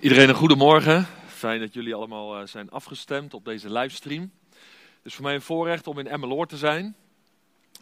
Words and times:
Iedereen 0.00 0.28
een 0.28 0.34
goedemorgen. 0.34 1.06
Fijn 1.26 1.60
dat 1.60 1.74
jullie 1.74 1.94
allemaal 1.94 2.36
eh, 2.36 2.46
zijn 2.46 2.70
afgestemd 2.70 3.34
op 3.34 3.44
deze 3.44 3.72
livestream. 3.72 4.30
Het 4.50 4.60
is 5.02 5.14
voor 5.14 5.24
mij 5.24 5.34
een 5.34 5.42
voorrecht 5.42 5.86
om 5.86 5.98
in 5.98 6.06
Emmeloord 6.06 6.48
te 6.48 6.56
zijn. 6.56 6.94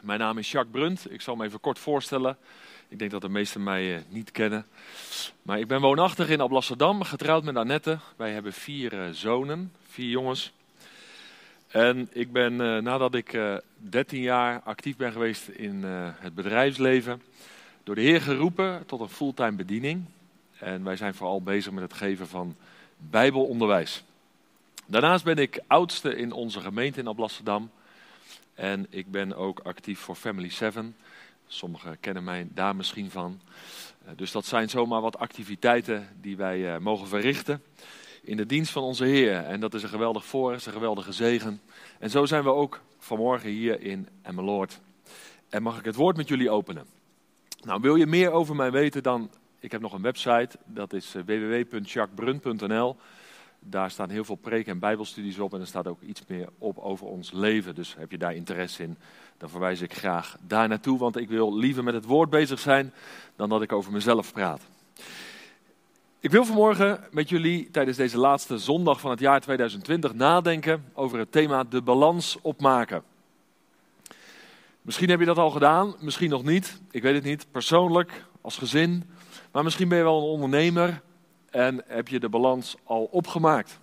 Mijn 0.00 0.18
naam 0.18 0.38
is 0.38 0.50
Jacques 0.50 0.72
Brunt. 0.72 1.12
Ik 1.12 1.20
zal 1.20 1.36
me 1.36 1.44
even 1.44 1.60
kort 1.60 1.78
voorstellen. 1.78 2.36
Ik 2.88 2.98
denk 2.98 3.10
dat 3.10 3.20
de 3.20 3.28
meesten 3.28 3.62
mij 3.62 3.96
eh, 3.96 4.02
niet 4.08 4.30
kennen. 4.30 4.66
Maar 5.42 5.58
ik 5.58 5.66
ben 5.66 5.80
woonachtig 5.80 6.28
in 6.28 6.40
Alblasserdam, 6.40 7.02
getrouwd 7.02 7.44
met 7.44 7.56
Annette. 7.56 7.98
Wij 8.16 8.32
hebben 8.32 8.52
vier 8.52 9.00
eh, 9.02 9.10
zonen, 9.10 9.72
vier 9.88 10.08
jongens. 10.08 10.52
En 11.68 12.08
ik 12.12 12.32
ben, 12.32 12.56
nadat 12.82 13.14
ik 13.14 13.38
13 13.76 14.20
jaar 14.20 14.60
actief 14.64 14.96
ben 14.96 15.12
geweest 15.12 15.48
in 15.48 15.82
het 16.18 16.34
bedrijfsleven, 16.34 17.22
door 17.84 17.94
de 17.94 18.00
Heer 18.00 18.20
geroepen 18.20 18.86
tot 18.86 19.00
een 19.00 19.08
fulltime 19.08 19.52
bediening. 19.52 20.04
En 20.58 20.84
wij 20.84 20.96
zijn 20.96 21.14
vooral 21.14 21.42
bezig 21.42 21.72
met 21.72 21.82
het 21.82 21.92
geven 21.92 22.28
van 22.28 22.56
Bijbelonderwijs. 22.96 24.04
Daarnaast 24.86 25.24
ben 25.24 25.36
ik 25.36 25.60
oudste 25.66 26.16
in 26.16 26.32
onze 26.32 26.60
gemeente 26.60 27.00
in 27.00 27.06
Alblasserdam. 27.06 27.70
En 28.54 28.86
ik 28.90 29.10
ben 29.10 29.36
ook 29.36 29.60
actief 29.60 30.00
voor 30.00 30.14
Family 30.14 30.50
7. 30.50 30.96
Sommigen 31.46 32.00
kennen 32.00 32.24
mij 32.24 32.46
daar 32.50 32.76
misschien 32.76 33.10
van. 33.10 33.40
Eh, 34.04 34.12
dus 34.16 34.32
dat 34.32 34.46
zijn 34.46 34.68
zomaar 34.68 35.00
wat 35.00 35.18
activiteiten 35.18 36.08
die 36.20 36.36
wij 36.36 36.74
eh, 36.74 36.80
mogen 36.80 37.08
verrichten 37.08 37.62
in 38.22 38.36
de 38.36 38.46
dienst 38.46 38.72
van 38.72 38.82
onze 38.82 39.04
Heer. 39.04 39.36
En 39.36 39.60
dat 39.60 39.74
is 39.74 39.82
een 39.82 39.88
geweldig 39.88 40.24
voorrecht, 40.24 40.66
een 40.66 40.72
geweldige 40.72 41.12
zegen. 41.12 41.60
En 41.98 42.10
zo 42.10 42.26
zijn 42.26 42.42
we 42.42 42.50
ook 42.50 42.80
vanmorgen 42.98 43.50
hier 43.50 43.80
in 43.80 44.08
Emmeloord. 44.22 44.80
En 45.48 45.62
mag 45.62 45.78
ik 45.78 45.84
het 45.84 45.94
woord 45.94 46.16
met 46.16 46.28
jullie 46.28 46.50
openen. 46.50 46.86
Nou, 47.60 47.80
wil 47.80 47.96
je 47.96 48.06
meer 48.06 48.30
over 48.30 48.56
mij 48.56 48.70
weten, 48.70 49.02
dan 49.02 49.30
ik 49.60 49.72
heb 49.72 49.80
nog 49.80 49.92
een 49.92 50.02
website, 50.02 50.58
dat 50.64 50.92
is 50.92 51.14
eh, 51.14 51.22
www.jacquesbrun.nl. 51.22 52.96
Daar 53.58 53.90
staan 53.90 54.10
heel 54.10 54.24
veel 54.24 54.34
preken 54.34 54.72
en 54.72 54.78
bijbelstudies 54.78 55.38
op 55.38 55.54
en 55.54 55.60
er 55.60 55.66
staat 55.66 55.86
ook 55.86 56.02
iets 56.02 56.22
meer 56.26 56.48
op 56.58 56.78
over 56.78 57.06
ons 57.06 57.32
leven. 57.32 57.74
Dus 57.74 57.94
heb 57.98 58.10
je 58.10 58.18
daar 58.18 58.34
interesse 58.34 58.82
in, 58.82 58.96
dan 59.38 59.50
verwijs 59.50 59.80
ik 59.80 59.94
graag 59.94 60.36
daar 60.40 60.68
naartoe. 60.68 60.98
Want 60.98 61.16
ik 61.16 61.28
wil 61.28 61.56
liever 61.56 61.84
met 61.84 61.94
het 61.94 62.04
woord 62.04 62.30
bezig 62.30 62.58
zijn 62.58 62.92
dan 63.36 63.48
dat 63.48 63.62
ik 63.62 63.72
over 63.72 63.92
mezelf 63.92 64.32
praat. 64.32 64.62
Ik 66.20 66.30
wil 66.30 66.44
vanmorgen 66.44 67.04
met 67.10 67.28
jullie 67.28 67.70
tijdens 67.70 67.96
deze 67.96 68.18
laatste 68.18 68.58
zondag 68.58 69.00
van 69.00 69.10
het 69.10 69.20
jaar 69.20 69.40
2020 69.40 70.14
nadenken 70.14 70.84
over 70.92 71.18
het 71.18 71.32
thema 71.32 71.64
de 71.64 71.82
balans 71.82 72.38
opmaken. 72.42 73.02
Misschien 74.82 75.10
heb 75.10 75.20
je 75.20 75.26
dat 75.26 75.38
al 75.38 75.50
gedaan, 75.50 75.94
misschien 76.00 76.30
nog 76.30 76.44
niet. 76.44 76.80
Ik 76.90 77.02
weet 77.02 77.14
het 77.14 77.24
niet. 77.24 77.46
Persoonlijk, 77.50 78.24
als 78.40 78.56
gezin, 78.56 79.04
maar 79.56 79.64
misschien 79.64 79.88
ben 79.88 79.98
je 79.98 80.04
wel 80.04 80.18
een 80.18 80.28
ondernemer 80.28 81.02
en 81.50 81.82
heb 81.86 82.08
je 82.08 82.20
de 82.20 82.28
balans 82.28 82.76
al 82.84 83.08
opgemaakt. 83.10 83.78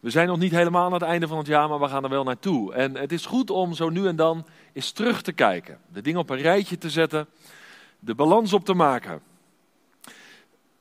We 0.00 0.10
zijn 0.10 0.28
nog 0.28 0.38
niet 0.38 0.52
helemaal 0.52 0.84
aan 0.84 0.92
het 0.92 1.02
einde 1.02 1.26
van 1.28 1.38
het 1.38 1.46
jaar, 1.46 1.68
maar 1.68 1.80
we 1.80 1.88
gaan 1.88 2.04
er 2.04 2.10
wel 2.10 2.24
naartoe. 2.24 2.74
En 2.74 2.96
het 2.96 3.12
is 3.12 3.26
goed 3.26 3.50
om 3.50 3.74
zo 3.74 3.88
nu 3.88 4.06
en 4.06 4.16
dan 4.16 4.46
eens 4.72 4.90
terug 4.92 5.22
te 5.22 5.32
kijken. 5.32 5.78
De 5.92 6.00
dingen 6.00 6.20
op 6.20 6.30
een 6.30 6.40
rijtje 6.40 6.78
te 6.78 6.90
zetten. 6.90 7.26
De 7.98 8.14
balans 8.14 8.52
op 8.52 8.64
te 8.64 8.74
maken. 8.74 9.20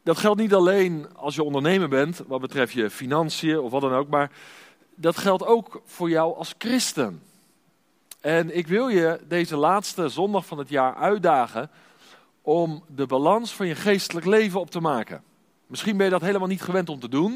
Dat 0.04 0.18
geldt 0.18 0.42
niet 0.42 0.54
alleen 0.54 1.08
als 1.16 1.36
je 1.36 1.44
ondernemer 1.44 1.90
bent, 1.90 2.22
wat 2.28 2.42
betreft 2.42 2.74
je 2.74 2.90
financiën 2.90 3.60
of 3.60 3.72
wat 3.72 3.82
dan 3.82 3.94
ook. 3.94 4.10
Maar 4.10 4.32
dat 4.96 5.18
geldt 5.18 5.46
ook 5.46 5.82
voor 5.86 6.10
jou 6.10 6.36
als 6.36 6.56
christen. 6.58 7.22
En 8.22 8.58
ik 8.58 8.68
wil 8.68 8.88
je 8.88 9.20
deze 9.28 9.56
laatste 9.56 10.10
zondag 10.10 10.46
van 10.46 10.58
het 10.58 10.70
jaar 10.70 10.96
uitdagen 10.96 11.70
om 12.48 12.84
de 12.96 13.06
balans 13.06 13.56
van 13.56 13.68
je 13.68 13.76
geestelijk 13.76 14.26
leven 14.26 14.60
op 14.60 14.72
te 14.72 14.80
maken. 14.80 15.24
Misschien 15.66 15.98
ben 15.98 16.06
je 16.06 16.12
dat 16.12 16.22
helemaal 16.22 16.48
niet 16.48 16.62
gewend 16.62 16.90
om 16.90 17.00
te 17.00 17.10
doen. 17.10 17.32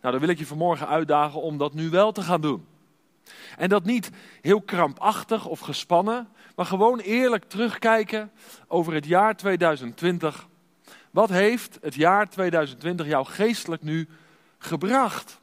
Nou, 0.00 0.12
dan 0.12 0.18
wil 0.18 0.28
ik 0.28 0.38
je 0.38 0.46
vanmorgen 0.46 0.88
uitdagen 0.88 1.42
om 1.42 1.58
dat 1.58 1.74
nu 1.74 1.90
wel 1.90 2.12
te 2.12 2.22
gaan 2.22 2.40
doen. 2.40 2.66
En 3.56 3.68
dat 3.68 3.84
niet 3.84 4.10
heel 4.40 4.60
krampachtig 4.60 5.46
of 5.46 5.60
gespannen, 5.60 6.28
maar 6.54 6.66
gewoon 6.66 6.98
eerlijk 6.98 7.44
terugkijken 7.44 8.30
over 8.66 8.94
het 8.94 9.06
jaar 9.06 9.36
2020. 9.36 10.48
Wat 11.10 11.28
heeft 11.28 11.78
het 11.80 11.94
jaar 11.94 12.28
2020 12.28 13.06
jou 13.06 13.26
geestelijk 13.26 13.82
nu 13.82 14.08
gebracht? 14.58 15.40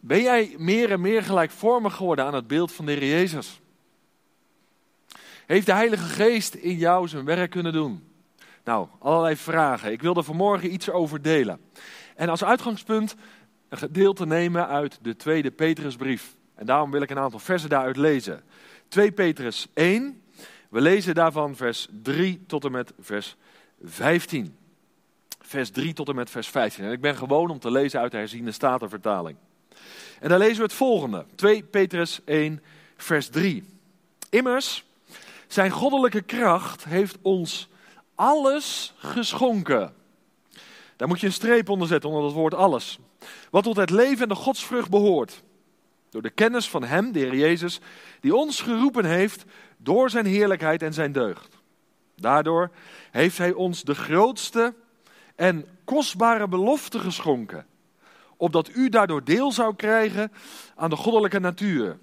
Ben 0.00 0.22
jij 0.22 0.54
meer 0.58 0.90
en 0.90 1.00
meer 1.00 1.22
gelijkvormig 1.22 1.94
geworden 1.94 2.24
aan 2.24 2.34
het 2.34 2.46
beeld 2.46 2.72
van 2.72 2.86
de 2.86 2.92
Heer 2.92 3.08
Jezus? 3.08 3.61
Heeft 5.52 5.66
de 5.66 5.74
Heilige 5.74 6.04
Geest 6.04 6.54
in 6.54 6.76
jou 6.76 7.08
zijn 7.08 7.24
werk 7.24 7.50
kunnen 7.50 7.72
doen? 7.72 8.04
Nou, 8.64 8.88
allerlei 8.98 9.36
vragen. 9.36 9.92
Ik 9.92 10.02
wil 10.02 10.14
er 10.14 10.22
vanmorgen 10.24 10.72
iets 10.72 10.90
over 10.90 11.22
delen. 11.22 11.60
En 12.16 12.28
als 12.28 12.44
uitgangspunt 12.44 13.14
een 13.68 13.78
gedeelte 13.78 14.26
nemen 14.26 14.68
uit 14.68 14.98
de 15.02 15.16
tweede 15.16 15.50
Petrusbrief. 15.50 16.36
En 16.54 16.66
daarom 16.66 16.90
wil 16.90 17.02
ik 17.02 17.10
een 17.10 17.18
aantal 17.18 17.38
versen 17.38 17.68
daaruit 17.68 17.96
lezen. 17.96 18.42
2 18.88 19.12
Petrus 19.12 19.66
1. 19.74 20.22
We 20.68 20.80
lezen 20.80 21.14
daarvan 21.14 21.56
vers 21.56 21.88
3 22.02 22.44
tot 22.46 22.64
en 22.64 22.72
met 22.72 22.92
vers 22.98 23.36
15. 23.82 24.56
Vers 25.40 25.70
3 25.70 25.92
tot 25.92 26.08
en 26.08 26.14
met 26.14 26.30
vers 26.30 26.48
15. 26.48 26.84
En 26.84 26.92
ik 26.92 27.00
ben 27.00 27.16
gewoon 27.16 27.50
om 27.50 27.58
te 27.58 27.70
lezen 27.70 28.00
uit 28.00 28.10
de 28.10 28.16
herziende 28.18 28.52
statenvertaling. 28.52 29.36
En 30.20 30.28
daar 30.28 30.38
lezen 30.38 30.56
we 30.56 30.62
het 30.62 30.72
volgende. 30.72 31.26
2 31.34 31.62
Petrus 31.62 32.20
1 32.24 32.62
vers 32.96 33.28
3. 33.28 33.64
Immers, 34.30 34.84
zijn 35.52 35.70
goddelijke 35.70 36.22
kracht 36.22 36.84
heeft 36.84 37.18
ons 37.22 37.68
alles 38.14 38.94
geschonken. 38.96 39.94
Daar 40.96 41.08
moet 41.08 41.20
je 41.20 41.26
een 41.26 41.32
streep 41.32 41.68
onder 41.68 41.88
zetten, 41.88 42.10
onder 42.10 42.24
dat 42.24 42.32
woord 42.32 42.54
alles. 42.54 42.98
Wat 43.50 43.62
tot 43.62 43.76
het 43.76 43.90
leven 43.90 44.22
en 44.22 44.28
de 44.28 44.34
godsvrucht 44.34 44.90
behoort. 44.90 45.42
Door 46.10 46.22
de 46.22 46.30
kennis 46.30 46.68
van 46.68 46.84
Hem, 46.84 47.12
de 47.12 47.18
Heer 47.18 47.34
Jezus, 47.34 47.80
die 48.20 48.34
ons 48.34 48.60
geroepen 48.60 49.04
heeft 49.04 49.44
door 49.76 50.10
Zijn 50.10 50.26
heerlijkheid 50.26 50.82
en 50.82 50.92
Zijn 50.92 51.12
deugd. 51.12 51.58
Daardoor 52.16 52.70
heeft 53.10 53.38
Hij 53.38 53.52
ons 53.52 53.82
de 53.82 53.94
grootste 53.94 54.74
en 55.36 55.66
kostbare 55.84 56.48
belofte 56.48 56.98
geschonken. 56.98 57.66
Opdat 58.36 58.70
u 58.74 58.88
daardoor 58.88 59.24
deel 59.24 59.52
zou 59.52 59.76
krijgen 59.76 60.32
aan 60.76 60.90
de 60.90 60.96
goddelijke 60.96 61.38
natuur. 61.38 61.98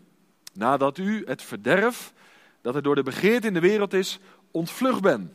Nadat 0.53 0.97
u 0.97 1.23
het 1.25 1.41
verderf 1.41 2.13
dat 2.69 2.77
er 2.77 2.83
door 2.83 2.95
de 2.95 3.11
begeerte 3.11 3.47
in 3.47 3.53
de 3.53 3.59
wereld 3.59 3.93
is, 3.93 4.19
ontvlucht 4.51 5.01
ben. 5.01 5.33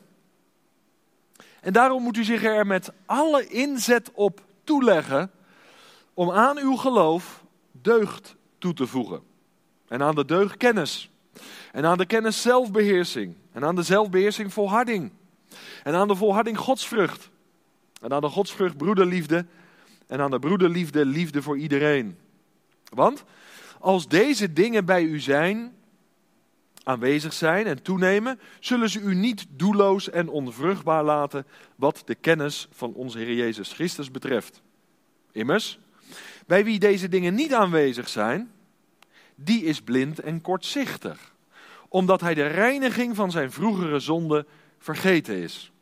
En 1.61 1.73
daarom 1.73 2.03
moet 2.03 2.17
u 2.17 2.25
zich 2.25 2.45
er 2.45 2.67
met 2.67 2.93
alle 3.07 3.47
inzet 3.47 4.11
op 4.13 4.41
toeleggen 4.65 5.31
om 6.13 6.31
aan 6.31 6.59
uw 6.59 6.77
geloof 6.77 7.45
deugd 7.73 8.37
toe 8.59 8.75
te 8.75 8.87
voegen. 8.87 9.23
En 9.89 10.03
aan 10.03 10.15
de 10.15 10.25
deugd 10.25 10.57
kennis. 10.57 11.11
En 11.73 11.85
aan 11.85 11.99
de 11.99 12.07
kennis 12.07 12.43
zelfbeheersing. 12.43 13.35
En 13.53 13.65
aan 13.65 13.75
de 13.75 13.83
zelfbeheersing 13.83 14.53
volharding. 14.53 15.13
En 15.83 15.95
aan 15.95 16.09
de 16.09 16.17
volharding 16.17 16.59
godsvrucht. 16.59 17.31
En 18.01 18.13
aan 18.13 18.21
de 18.21 18.29
godsvrucht 18.29 18.77
broederliefde. 18.77 19.47
En 20.07 20.21
aan 20.21 20.31
de 20.31 20.39
broederliefde 20.39 21.05
liefde 21.05 21.43
voor 21.43 21.59
iedereen. 21.59 22.19
Want 22.89 23.25
als 23.79 24.09
deze 24.09 24.53
dingen 24.53 24.85
bij 24.85 25.03
u 25.03 25.21
zijn, 25.21 25.75
aanwezig 26.85 27.33
zijn 27.33 27.67
en 27.67 27.83
toenemen, 27.83 28.41
zullen 28.61 28.91
ze 28.91 29.01
u 29.01 29.15
niet 29.15 29.47
doelloos 29.49 30.11
en 30.11 30.29
onvruchtbaar 30.29 31.05
laten 31.05 31.47
wat 31.77 32.03
de 32.05 32.15
kennis 32.15 32.69
van 32.71 32.93
onze 32.93 33.19
Heer 33.19 33.35
Jezus 33.35 33.73
Christus 33.73 34.11
betreft. 34.11 34.63
Immers, 35.33 35.79
bij 36.47 36.65
wie 36.65 36.79
deze 36.79 37.09
dingen 37.09 37.35
niet 37.35 37.55
aanwezig 37.55 38.09
zijn, 38.09 38.51
die 39.35 39.65
is 39.65 39.81
blind 39.81 40.21
en 40.21 40.41
kortzichtig, 40.41 41.33
omdat 41.89 42.21
hij 42.21 42.35
de 42.35 42.47
reiniging 42.47 43.17
van 43.17 43.31
zijn 43.31 43.53
vroegere 43.53 43.99
zonde 43.99 44.47
vergeten 44.79 45.37
is. 45.37 45.73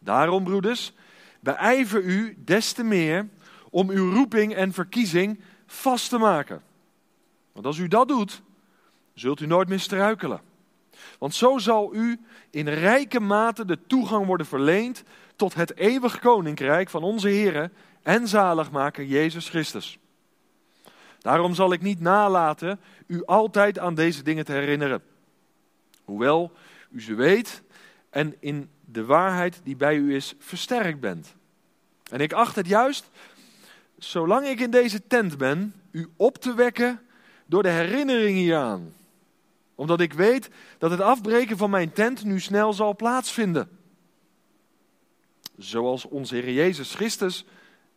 Daarom, 0.00 0.44
broeders, 0.44 0.92
beijver 1.40 2.02
u 2.02 2.36
des 2.44 2.72
te 2.72 2.82
meer 2.82 3.28
om 3.70 3.90
uw 3.90 4.12
roeping 4.12 4.54
en 4.54 4.72
verkiezing 4.72 5.40
vast 5.66 6.08
te 6.08 6.18
maken. 6.18 6.62
Want 7.52 7.66
als 7.66 7.78
u 7.78 7.88
dat 7.88 8.08
doet, 8.08 8.42
zult 9.14 9.40
u 9.40 9.46
nooit 9.46 9.68
meer 9.68 9.80
struikelen. 9.80 10.40
Want 11.18 11.34
zo 11.34 11.58
zal 11.58 11.94
u 11.94 12.20
in 12.50 12.68
rijke 12.68 13.20
mate 13.20 13.64
de 13.64 13.78
toegang 13.86 14.26
worden 14.26 14.46
verleend 14.46 15.02
tot 15.36 15.54
het 15.54 15.76
eeuwig 15.76 16.18
koninkrijk 16.18 16.90
van 16.90 17.02
onze 17.02 17.28
Heer 17.28 17.70
en 18.02 18.28
zaligmaker 18.28 19.04
Jezus 19.04 19.48
Christus. 19.48 19.98
Daarom 21.18 21.54
zal 21.54 21.72
ik 21.72 21.82
niet 21.82 22.00
nalaten 22.00 22.80
u 23.06 23.24
altijd 23.24 23.78
aan 23.78 23.94
deze 23.94 24.22
dingen 24.22 24.44
te 24.44 24.52
herinneren. 24.52 25.02
Hoewel 26.04 26.52
u 26.90 27.02
ze 27.02 27.14
weet 27.14 27.62
en 28.10 28.36
in 28.40 28.70
de 28.84 29.04
waarheid 29.04 29.60
die 29.64 29.76
bij 29.76 29.96
u 29.96 30.14
is 30.14 30.34
versterkt 30.38 31.00
bent. 31.00 31.34
En 32.10 32.20
ik 32.20 32.32
acht 32.32 32.56
het 32.56 32.66
juist, 32.66 33.10
zolang 33.98 34.46
ik 34.46 34.60
in 34.60 34.70
deze 34.70 35.06
tent 35.06 35.38
ben, 35.38 35.74
u 35.90 36.08
op 36.16 36.36
te 36.36 36.54
wekken 36.54 37.00
door 37.46 37.62
de 37.62 37.68
herinnering 37.68 38.36
hieraan 38.36 38.92
omdat 39.74 40.00
ik 40.00 40.12
weet 40.12 40.50
dat 40.78 40.90
het 40.90 41.00
afbreken 41.00 41.56
van 41.56 41.70
mijn 41.70 41.92
tent 41.92 42.24
nu 42.24 42.40
snel 42.40 42.72
zal 42.72 42.96
plaatsvinden. 42.96 43.68
zoals 45.56 46.04
onze 46.04 46.34
Heer 46.34 46.52
Jezus 46.52 46.94
Christus 46.94 47.44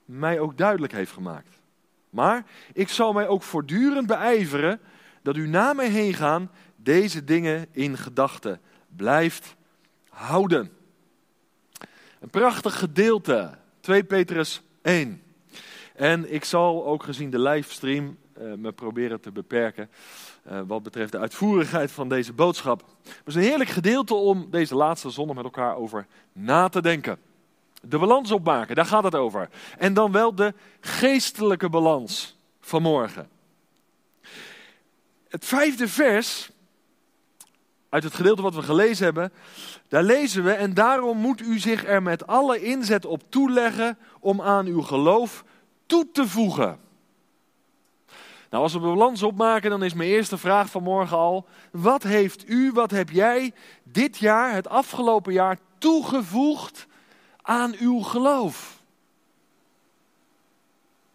mij 0.06 0.40
ook 0.40 0.58
duidelijk 0.58 0.94
heeft 0.94 1.12
gemaakt. 1.12 1.60
Maar 2.10 2.46
ik 2.74 2.90
zal 2.90 3.14
mij 3.14 3.28
ook 3.28 3.44
voortdurend 3.44 4.08
beijveren 4.08 4.80
dat 5.22 5.36
u 5.36 5.48
na 5.48 5.74
mij 5.74 5.90
heen 5.90 6.14
gaan 6.14 6.52
deze 6.76 7.24
dingen 7.24 7.68
in 7.72 7.98
gedachten 7.98 8.62
blijft 8.96 9.56
houden. 10.10 10.72
Een 12.20 12.30
prachtig 12.30 12.80
gedeelte, 12.80 13.58
2 13.80 14.04
Petrus 14.04 14.62
1. 14.82 15.22
En 15.96 16.34
ik 16.34 16.44
zal 16.44 16.86
ook 16.86 17.04
gezien 17.04 17.30
de 17.30 17.40
livestream 17.40 18.18
me 18.58 18.72
proberen 18.72 19.22
te 19.22 19.32
beperken 19.32 19.90
uh, 20.52 20.60
wat 20.68 20.84
betreft 20.84 21.12
de 21.12 21.20
uitvoerigheid 21.20 21.92
van 21.92 22.10
deze 22.10 22.34
boodschap. 22.34 22.84
Het 23.04 23.22
is 23.26 23.36
een 23.36 23.42
heerlijk 23.42 23.70
gedeelte 23.70 24.14
om 24.14 24.48
deze 24.50 24.76
laatste 24.76 25.10
zondag 25.10 25.36
met 25.36 25.46
elkaar 25.46 25.76
over 25.76 26.08
na 26.32 26.70
te 26.70 26.82
denken. 26.82 27.18
De 27.82 27.98
balans 27.98 28.32
opmaken, 28.32 28.76
daar 28.76 28.86
gaat 28.86 29.04
het 29.04 29.16
over. 29.16 29.50
En 29.78 29.94
dan 29.94 30.12
wel 30.12 30.36
de 30.36 30.54
geestelijke 30.80 31.70
balans 31.70 32.38
van 32.62 32.82
morgen. 32.82 33.30
Het 35.28 35.46
vijfde 35.46 35.88
vers 35.88 36.50
uit 37.90 38.04
het 38.04 38.14
gedeelte 38.14 38.42
wat 38.42 38.56
we 38.56 38.62
gelezen 38.62 39.04
hebben, 39.04 39.32
daar 39.88 40.04
lezen 40.04 40.44
we, 40.44 40.52
en 40.52 40.74
daarom 40.74 41.18
moet 41.18 41.42
u 41.42 41.60
zich 41.60 41.86
er 41.86 42.04
met 42.04 42.28
alle 42.28 42.62
inzet 42.62 43.06
op 43.06 43.22
toeleggen 43.30 43.98
om 44.20 44.42
aan 44.42 44.66
uw 44.66 44.82
geloof 44.82 45.44
toe 45.86 46.12
te 46.12 46.28
voegen. 46.28 46.80
Nou, 48.50 48.64
als 48.64 48.74
we 48.74 48.80
balans 48.80 49.24
opmaken, 49.24 49.70
dan 49.70 49.84
is 49.84 49.94
mijn 49.94 50.10
eerste 50.10 50.38
vraag 50.38 50.70
vanmorgen 50.70 51.18
al: 51.18 51.48
wat 51.72 52.04
heeft 52.04 52.50
u, 52.50 52.72
wat 52.72 52.92
heb 52.92 53.10
jij 53.10 53.54
dit 53.84 54.18
jaar, 54.18 54.54
het 54.54 54.68
afgelopen 54.68 55.34
jaar, 55.34 55.58
toegevoegd 55.78 56.88
aan 57.42 57.76
uw 57.80 58.00
geloof? 58.00 58.78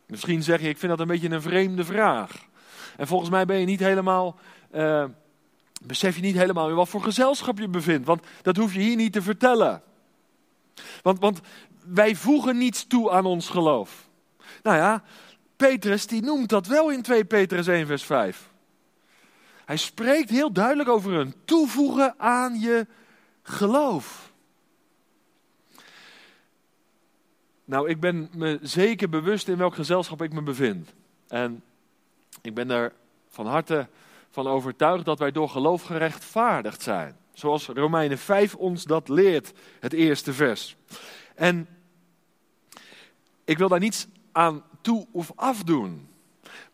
Misschien 0.06 0.42
zeg 0.42 0.60
je, 0.60 0.68
ik 0.68 0.78
vind 0.78 0.90
dat 0.90 1.00
een 1.00 1.06
beetje 1.06 1.30
een 1.30 1.42
vreemde 1.42 1.84
vraag. 1.84 2.46
En 2.96 3.06
volgens 3.06 3.30
mij 3.30 3.44
ben 3.44 3.58
je 3.58 3.66
niet 3.66 3.80
helemaal, 3.80 4.36
uh, 4.74 5.04
besef 5.82 6.16
je 6.16 6.22
niet 6.22 6.36
helemaal 6.36 6.68
in 6.68 6.74
wat 6.74 6.88
voor 6.88 7.02
gezelschap 7.02 7.58
je 7.58 7.68
bevindt. 7.68 8.06
Want 8.06 8.22
dat 8.42 8.56
hoef 8.56 8.74
je 8.74 8.80
hier 8.80 8.96
niet 8.96 9.12
te 9.12 9.22
vertellen. 9.22 9.82
Want, 11.02 11.18
want 11.18 11.40
wij 11.86 12.14
voegen 12.14 12.58
niets 12.58 12.86
toe 12.86 13.10
aan 13.10 13.24
ons 13.24 13.48
geloof. 13.48 14.08
Nou 14.62 14.76
ja, 14.76 15.02
Petrus 15.68 16.06
die 16.06 16.22
noemt 16.22 16.48
dat 16.48 16.66
wel 16.66 16.90
in 16.90 17.02
2 17.02 17.24
Petrus 17.24 17.66
1 17.66 17.86
vers 17.86 18.04
5. 18.04 18.50
Hij 19.64 19.76
spreekt 19.76 20.30
heel 20.30 20.52
duidelijk 20.52 20.88
over 20.88 21.12
een 21.12 21.34
toevoegen 21.44 22.14
aan 22.18 22.60
je 22.60 22.86
geloof. 23.42 24.32
Nou, 27.64 27.88
ik 27.88 28.00
ben 28.00 28.30
me 28.34 28.58
zeker 28.62 29.08
bewust 29.08 29.48
in 29.48 29.56
welk 29.56 29.74
gezelschap 29.74 30.22
ik 30.22 30.32
me 30.32 30.42
bevind. 30.42 30.92
En 31.28 31.62
ik 32.40 32.54
ben 32.54 32.70
er 32.70 32.92
van 33.28 33.46
harte 33.46 33.88
van 34.30 34.46
overtuigd 34.46 35.04
dat 35.04 35.18
wij 35.18 35.32
door 35.32 35.48
geloof 35.48 35.82
gerechtvaardigd 35.82 36.82
zijn. 36.82 37.16
Zoals 37.32 37.66
Romeinen 37.66 38.18
5 38.18 38.54
ons 38.54 38.84
dat 38.84 39.08
leert, 39.08 39.52
het 39.80 39.92
eerste 39.92 40.32
vers. 40.32 40.76
En 41.34 41.68
ik 43.44 43.58
wil 43.58 43.68
daar 43.68 43.78
niets 43.78 44.06
aan 44.32 44.62
toe 44.82 45.06
of 45.12 45.32
afdoen. 45.34 46.08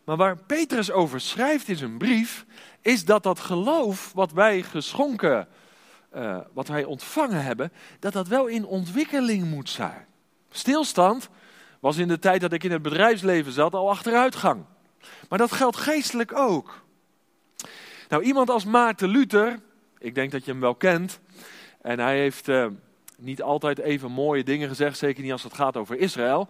Maar 0.05 0.17
waar 0.17 0.37
Petrus 0.37 0.91
over 0.91 1.21
schrijft 1.21 1.69
in 1.69 1.77
zijn 1.77 1.99
brief, 1.99 2.47
is 2.81 3.05
dat 3.05 3.23
dat 3.23 3.41
geloof 3.41 4.13
wat 4.13 4.33
wij 4.33 4.63
geschonken, 4.63 5.49
uh, 6.17 6.39
wat 6.53 6.69
wij 6.69 6.85
ontvangen 6.85 7.45
hebben, 7.45 7.73
dat 7.99 8.13
dat 8.13 8.29
wel 8.29 8.47
in 8.47 8.65
ontwikkeling 8.65 9.51
moet 9.51 9.69
zijn. 9.69 10.07
Stilstand 10.51 11.29
was 11.81 11.97
in 11.97 12.09
de 12.09 12.19
tijd 12.19 12.41
dat 12.41 12.53
ik 12.53 12.65
in 12.65 12.73
het 12.73 12.83
bedrijfsleven 12.83 13.53
zat 13.53 13.75
al 13.75 13.91
achteruitgang. 13.91 14.65
Maar 15.29 15.39
dat 15.39 15.53
geldt 15.53 15.77
geestelijk 15.77 16.37
ook. 16.37 16.85
Nou, 18.09 18.23
iemand 18.23 18.51
als 18.51 18.65
Maarten 18.65 19.09
Luther, 19.09 19.61
ik 19.99 20.15
denk 20.15 20.31
dat 20.33 20.45
je 20.45 20.51
hem 20.51 20.61
wel 20.61 20.75
kent, 20.75 21.21
en 21.83 21.99
hij 21.99 22.19
heeft 22.19 22.49
uh, 22.49 22.67
niet 23.19 23.43
altijd 23.43 23.79
even 23.79 24.11
mooie 24.11 24.45
dingen 24.45 24.69
gezegd, 24.69 24.99
zeker 24.99 25.23
niet 25.23 25.33
als 25.33 25.43
het 25.43 25.55
gaat 25.55 25.77
over 25.77 25.97
Israël. 25.97 26.49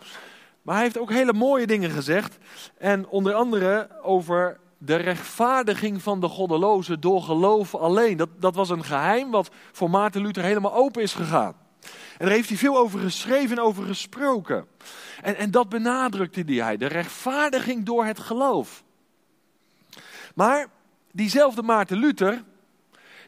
Maar 0.68 0.76
hij 0.76 0.86
heeft 0.86 0.98
ook 0.98 1.10
hele 1.10 1.32
mooie 1.32 1.66
dingen 1.66 1.90
gezegd. 1.90 2.38
En 2.78 3.06
onder 3.06 3.34
andere 3.34 3.88
over 4.02 4.58
de 4.78 4.96
rechtvaardiging 4.96 6.02
van 6.02 6.20
de 6.20 6.28
goddelozen 6.28 7.00
door 7.00 7.22
geloof 7.22 7.74
alleen. 7.74 8.16
Dat, 8.16 8.28
dat 8.38 8.54
was 8.54 8.70
een 8.70 8.84
geheim 8.84 9.30
wat 9.30 9.50
voor 9.72 9.90
Maarten 9.90 10.22
Luther 10.22 10.42
helemaal 10.42 10.74
open 10.74 11.02
is 11.02 11.14
gegaan. 11.14 11.54
En 12.18 12.26
daar 12.26 12.34
heeft 12.34 12.48
hij 12.48 12.58
veel 12.58 12.76
over 12.76 13.00
geschreven 13.00 13.56
en 13.56 13.62
over 13.62 13.84
gesproken. 13.84 14.66
En, 15.22 15.36
en 15.36 15.50
dat 15.50 15.68
benadrukte 15.68 16.42
hij, 16.46 16.76
de 16.76 16.86
rechtvaardiging 16.86 17.84
door 17.84 18.04
het 18.04 18.18
geloof. 18.18 18.84
Maar 20.34 20.66
diezelfde 21.12 21.62
Maarten 21.62 21.98
Luther, 21.98 22.44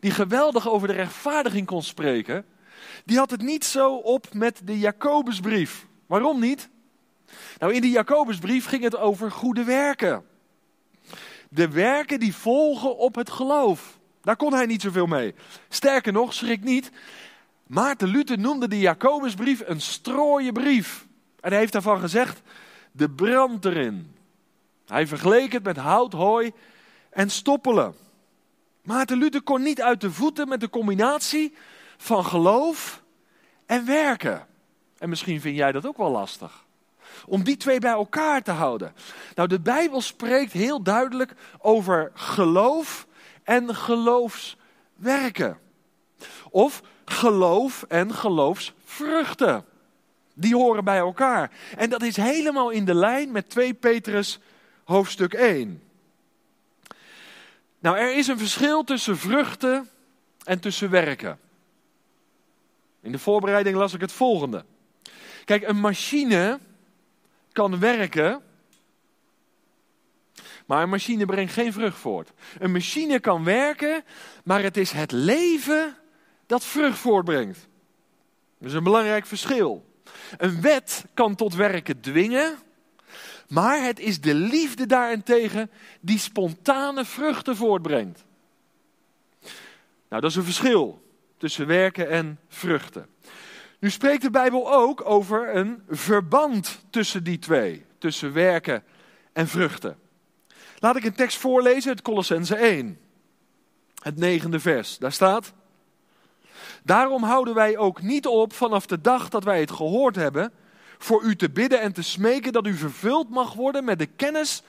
die 0.00 0.10
geweldig 0.10 0.68
over 0.68 0.88
de 0.88 0.94
rechtvaardiging 0.94 1.66
kon 1.66 1.82
spreken, 1.82 2.44
die 3.04 3.18
had 3.18 3.30
het 3.30 3.42
niet 3.42 3.64
zo 3.64 3.94
op 3.94 4.34
met 4.34 4.60
de 4.64 4.78
Jacobusbrief. 4.78 5.86
Waarom 6.06 6.40
niet? 6.40 6.68
Nou, 7.58 7.74
in 7.74 7.80
de 7.80 7.90
Jacobusbrief 7.90 8.66
ging 8.66 8.82
het 8.82 8.96
over 8.96 9.30
goede 9.30 9.64
werken. 9.64 10.24
De 11.48 11.68
werken 11.68 12.20
die 12.20 12.34
volgen 12.34 12.96
op 12.96 13.14
het 13.14 13.30
geloof. 13.30 13.98
Daar 14.22 14.36
kon 14.36 14.52
hij 14.52 14.66
niet 14.66 14.82
zoveel 14.82 15.06
mee. 15.06 15.34
Sterker 15.68 16.12
nog, 16.12 16.34
schrik 16.34 16.62
niet. 16.62 16.90
Maarten 17.66 18.08
Luther 18.08 18.38
noemde 18.38 18.68
de 18.68 18.78
Jacobusbrief 18.78 19.62
een 19.66 19.80
strooie 19.80 20.52
brief. 20.52 21.06
En 21.40 21.50
hij 21.50 21.58
heeft 21.58 21.72
daarvan 21.72 22.00
gezegd, 22.00 22.42
de 22.92 23.10
brand 23.10 23.64
erin. 23.64 24.14
Hij 24.86 25.06
vergeleek 25.06 25.52
het 25.52 25.62
met 25.62 25.76
hout, 25.76 26.12
hooi 26.12 26.52
en 27.10 27.30
stoppelen. 27.30 27.94
Maarten 28.82 29.18
Luther 29.18 29.42
kon 29.42 29.62
niet 29.62 29.82
uit 29.82 30.00
de 30.00 30.10
voeten 30.10 30.48
met 30.48 30.60
de 30.60 30.70
combinatie 30.70 31.54
van 31.96 32.24
geloof 32.24 33.02
en 33.66 33.86
werken. 33.86 34.46
En 34.98 35.08
misschien 35.08 35.40
vind 35.40 35.56
jij 35.56 35.72
dat 35.72 35.86
ook 35.86 35.96
wel 35.96 36.10
lastig. 36.10 36.64
Om 37.26 37.42
die 37.42 37.56
twee 37.56 37.78
bij 37.78 37.90
elkaar 37.90 38.42
te 38.42 38.50
houden. 38.50 38.94
Nou, 39.34 39.48
de 39.48 39.60
Bijbel 39.60 40.00
spreekt 40.00 40.52
heel 40.52 40.82
duidelijk 40.82 41.34
over 41.58 42.10
geloof 42.14 43.06
en 43.44 43.74
geloofswerken. 43.74 45.58
Of 46.50 46.82
geloof 47.04 47.84
en 47.88 48.14
geloofsvruchten. 48.14 49.64
Die 50.34 50.54
horen 50.54 50.84
bij 50.84 50.98
elkaar. 50.98 51.50
En 51.76 51.90
dat 51.90 52.02
is 52.02 52.16
helemaal 52.16 52.70
in 52.70 52.84
de 52.84 52.94
lijn 52.94 53.32
met 53.32 53.50
2 53.50 53.74
Petrus 53.74 54.40
hoofdstuk 54.84 55.32
1. 55.32 55.82
Nou, 57.78 57.96
er 57.96 58.16
is 58.16 58.26
een 58.26 58.38
verschil 58.38 58.84
tussen 58.84 59.18
vruchten 59.18 59.88
en 60.44 60.60
tussen 60.60 60.90
werken. 60.90 61.38
In 63.00 63.12
de 63.12 63.18
voorbereiding 63.18 63.76
las 63.76 63.94
ik 63.94 64.00
het 64.00 64.12
volgende. 64.12 64.64
Kijk, 65.44 65.68
een 65.68 65.80
machine 65.80 66.58
kan 67.60 67.78
werken, 67.78 68.42
maar 70.66 70.82
een 70.82 70.88
machine 70.88 71.26
brengt 71.26 71.52
geen 71.52 71.72
vrucht 71.72 71.98
voort. 71.98 72.32
Een 72.58 72.72
machine 72.72 73.20
kan 73.20 73.44
werken, 73.44 74.04
maar 74.44 74.62
het 74.62 74.76
is 74.76 74.90
het 74.90 75.12
leven 75.12 75.96
dat 76.46 76.64
vrucht 76.64 76.98
voortbrengt. 76.98 77.68
Dat 78.58 78.68
is 78.68 78.74
een 78.74 78.82
belangrijk 78.82 79.26
verschil. 79.26 79.84
Een 80.38 80.60
wet 80.60 81.04
kan 81.14 81.34
tot 81.34 81.54
werken 81.54 82.00
dwingen, 82.00 82.58
maar 83.48 83.82
het 83.82 83.98
is 83.98 84.20
de 84.20 84.34
liefde 84.34 84.86
daarentegen 84.86 85.70
die 86.00 86.18
spontane 86.18 87.04
vruchten 87.04 87.56
voortbrengt. 87.56 88.24
Nou, 90.08 90.22
dat 90.22 90.30
is 90.30 90.36
een 90.36 90.44
verschil 90.44 91.02
tussen 91.36 91.66
werken 91.66 92.08
en 92.08 92.38
vruchten. 92.48 93.06
Nu 93.80 93.90
spreekt 93.90 94.22
de 94.22 94.30
Bijbel 94.30 94.72
ook 94.72 95.04
over 95.04 95.56
een 95.56 95.82
verband 95.88 96.84
tussen 96.90 97.24
die 97.24 97.38
twee, 97.38 97.84
tussen 97.98 98.32
werken 98.32 98.84
en 99.32 99.48
vruchten. 99.48 99.98
Laat 100.78 100.96
ik 100.96 101.04
een 101.04 101.14
tekst 101.14 101.38
voorlezen 101.38 101.90
uit 101.90 102.02
Colossense 102.02 102.56
1, 102.56 102.98
het 104.02 104.16
negende 104.16 104.60
vers. 104.60 104.98
Daar 104.98 105.12
staat: 105.12 105.52
Daarom 106.82 107.22
houden 107.22 107.54
wij 107.54 107.76
ook 107.76 108.02
niet 108.02 108.26
op 108.26 108.52
vanaf 108.52 108.86
de 108.86 109.00
dag 109.00 109.28
dat 109.28 109.44
wij 109.44 109.60
het 109.60 109.70
gehoord 109.70 110.16
hebben, 110.16 110.52
voor 110.98 111.22
u 111.22 111.36
te 111.36 111.50
bidden 111.50 111.80
en 111.80 111.92
te 111.92 112.02
smeken 112.02 112.52
dat 112.52 112.66
u 112.66 112.74
vervuld 112.74 113.30
mag 113.30 113.52
worden 113.52 113.84
met 113.84 113.98
de 113.98 114.08
kennis 114.16 114.62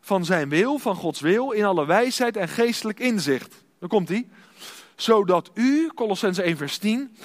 van 0.00 0.24
zijn 0.24 0.48
wil, 0.48 0.78
van 0.78 0.96
Gods 0.96 1.20
wil, 1.20 1.50
in 1.50 1.64
alle 1.64 1.86
wijsheid 1.86 2.36
en 2.36 2.48
geestelijk 2.48 3.00
inzicht. 3.00 3.64
Dan 3.78 3.88
komt 3.88 4.08
hij. 4.08 4.28
Zodat 4.96 5.50
u, 5.54 5.90
Colossense 5.94 6.42
1 6.42 6.56
vers 6.56 6.78
10, 6.78 7.16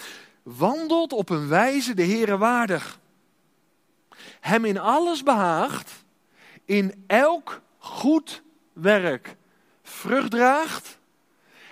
wandelt 0.44 1.14
op 1.14 1.30
een 1.30 1.48
wijze 1.48 1.94
de 1.94 2.06
Heere 2.06 2.38
waardig. 2.38 3.00
Hem 4.40 4.66
in 4.66 4.78
alles 4.78 5.24
behaagt, 5.24 6.04
in 6.66 7.04
elk 7.08 7.62
goed 7.78 8.42
werk 8.74 9.36
vrucht 9.84 10.32
draagt 10.32 10.98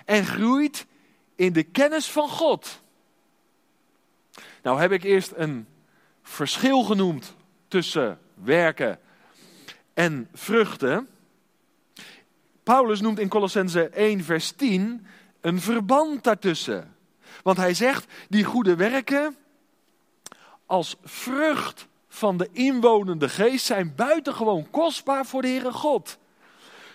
en 0.04 0.26
groeit 0.26 0.86
in 1.34 1.52
de 1.52 1.62
kennis 1.62 2.10
van 2.10 2.28
God. 2.28 2.80
Nou 4.62 4.80
heb 4.80 4.92
ik 4.92 5.02
eerst 5.02 5.32
een 5.36 5.66
verschil 6.22 6.82
genoemd 6.82 7.34
tussen 7.68 8.18
werken 8.34 8.98
en 9.94 10.28
vruchten. 10.32 11.08
Paulus 12.62 13.00
noemt 13.00 13.18
in 13.18 13.28
Colossense 13.28 13.88
1, 13.88 14.24
vers 14.24 14.50
10 14.50 15.06
een 15.40 15.60
verband 15.60 16.24
daartussen. 16.24 16.96
Want 17.42 17.56
hij 17.56 17.74
zegt, 17.74 18.06
die 18.28 18.44
goede 18.44 18.76
werken 18.76 19.36
als 20.66 20.96
vrucht 21.04 21.86
van 22.08 22.36
de 22.36 22.48
inwonende 22.52 23.28
geest 23.28 23.66
zijn 23.66 23.94
buitengewoon 23.96 24.70
kostbaar 24.70 25.26
voor 25.26 25.42
de 25.42 25.48
Heere 25.48 25.72
God. 25.72 26.18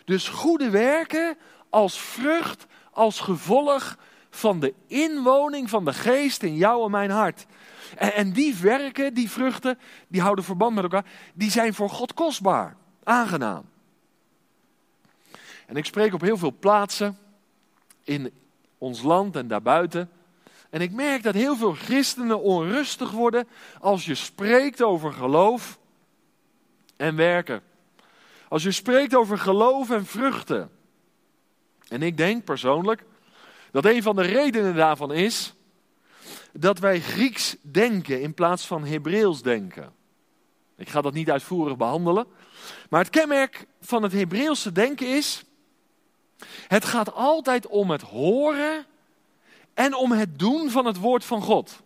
Dus 0.05 0.27
goede 0.27 0.69
werken 0.69 1.38
als 1.69 2.00
vrucht, 2.00 2.65
als 2.91 3.19
gevolg 3.19 3.97
van 4.29 4.59
de 4.59 4.73
inwoning 4.88 5.69
van 5.69 5.85
de 5.85 5.93
geest 5.93 6.43
in 6.43 6.55
jou 6.55 6.85
en 6.85 6.91
mijn 6.91 7.09
hart. 7.09 7.45
En, 7.97 8.13
en 8.13 8.33
die 8.33 8.55
werken, 8.55 9.13
die 9.13 9.29
vruchten, 9.29 9.79
die 10.07 10.21
houden 10.21 10.45
verband 10.45 10.75
met 10.75 10.83
elkaar, 10.83 11.05
die 11.33 11.51
zijn 11.51 11.73
voor 11.73 11.89
God 11.89 12.13
kostbaar, 12.13 12.75
aangenaam. 13.03 13.63
En 15.65 15.75
ik 15.77 15.85
spreek 15.85 16.13
op 16.13 16.21
heel 16.21 16.38
veel 16.38 16.55
plaatsen 16.59 17.17
in 18.03 18.31
ons 18.77 19.01
land 19.01 19.35
en 19.35 19.47
daarbuiten. 19.47 20.09
En 20.74 20.82
ik 20.82 20.92
merk 20.92 21.24
dat 21.24 21.34
heel 21.34 21.56
veel 21.56 21.74
christenen 21.74 22.42
onrustig 22.42 23.12
worden 23.12 23.48
als 23.80 24.06
je 24.06 24.15
spreekt 24.15 24.82
over 24.82 25.13
geloof 25.13 25.80
en 26.98 27.15
werken. 27.15 27.62
Als 28.48 28.63
je 28.63 28.72
spreekt 28.72 29.15
over 29.15 29.38
geloof 29.38 29.89
en 29.89 30.06
vruchten. 30.06 30.72
En 31.88 32.01
ik 32.01 32.18
denk 32.18 32.44
persoonlijk 32.44 33.03
dat 33.72 33.86
een 33.86 34.03
van 34.03 34.15
de 34.15 34.22
redenen 34.22 34.75
daarvan 34.75 35.12
is 35.12 35.53
dat 36.51 36.80
wij 36.80 37.01
Grieks 37.01 37.56
denken 37.62 38.22
in 38.22 38.34
plaats 38.34 38.68
van 38.68 38.86
Hebreeuws 38.86 39.42
denken. 39.42 39.94
Ik 40.77 40.89
ga 40.89 41.01
dat 41.01 41.13
niet 41.13 41.32
uitvoerig 41.32 41.77
behandelen. 41.77 42.27
Maar 42.89 43.01
het 43.01 43.10
kenmerk 43.10 43.65
van 43.82 44.03
het 44.03 44.12
Hebreeuwse 44.12 44.72
denken 44.72 45.08
is. 45.08 45.44
Het 46.68 46.86
gaat 46.86 47.13
altijd 47.13 47.68
om 47.68 47.89
het 47.89 48.01
horen 48.01 48.86
en 49.74 49.96
om 49.96 50.12
het 50.12 50.39
doen 50.39 50.70
van 50.70 50.86
het 50.86 50.98
woord 50.98 51.25
van 51.25 51.42
God. 51.42 51.82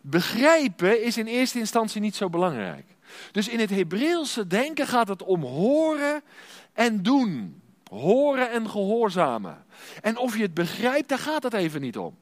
Begrijpen 0.00 1.02
is 1.02 1.16
in 1.16 1.26
eerste 1.26 1.58
instantie 1.58 2.00
niet 2.00 2.16
zo 2.16 2.30
belangrijk. 2.30 2.86
Dus 3.32 3.48
in 3.48 3.60
het 3.60 3.70
Hebreeuwse 3.70 4.46
denken 4.46 4.86
gaat 4.86 5.08
het 5.08 5.22
om 5.22 5.42
horen 5.42 6.22
en 6.72 7.02
doen. 7.02 7.62
Horen 7.90 8.50
en 8.50 8.70
gehoorzamen. 8.70 9.64
En 10.02 10.16
of 10.16 10.36
je 10.36 10.42
het 10.42 10.54
begrijpt, 10.54 11.08
daar 11.08 11.18
gaat 11.18 11.42
het 11.42 11.54
even 11.54 11.80
niet 11.80 11.98
om. 11.98 12.16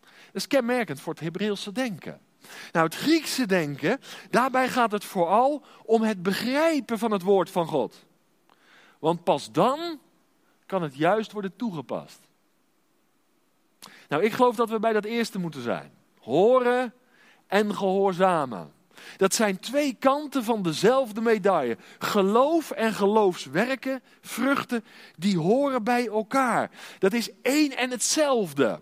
Dat 0.00 0.10
is 0.32 0.46
kenmerkend 0.46 1.00
voor 1.00 1.12
het 1.12 1.22
Hebreeuwse 1.22 1.72
denken. 1.72 2.20
Nou, 2.72 2.84
het 2.84 2.94
Griekse 2.94 3.46
denken, 3.46 4.00
daarbij 4.30 4.68
gaat 4.68 4.92
het 4.92 5.04
vooral 5.04 5.62
om 5.84 6.02
het 6.02 6.22
begrijpen 6.22 6.98
van 6.98 7.10
het 7.10 7.22
woord 7.22 7.50
van 7.50 7.66
God. 7.66 8.04
Want 8.98 9.24
pas 9.24 9.52
dan 9.52 9.98
kan 10.66 10.82
het 10.82 10.96
juist 10.96 11.32
worden 11.32 11.56
toegepast. 11.56 12.27
Nou, 14.08 14.22
ik 14.22 14.32
geloof 14.32 14.56
dat 14.56 14.70
we 14.70 14.78
bij 14.78 14.92
dat 14.92 15.04
eerste 15.04 15.38
moeten 15.38 15.62
zijn. 15.62 15.90
Horen 16.18 16.94
en 17.46 17.74
gehoorzamen. 17.74 18.72
Dat 19.16 19.34
zijn 19.34 19.58
twee 19.58 19.96
kanten 19.98 20.44
van 20.44 20.62
dezelfde 20.62 21.20
medaille. 21.20 21.76
Geloof 21.98 22.70
en 22.70 22.92
geloofswerken, 22.92 24.02
vruchten, 24.20 24.84
die 25.16 25.38
horen 25.38 25.84
bij 25.84 26.06
elkaar. 26.06 26.70
Dat 26.98 27.12
is 27.12 27.30
één 27.42 27.76
en 27.76 27.90
hetzelfde. 27.90 28.80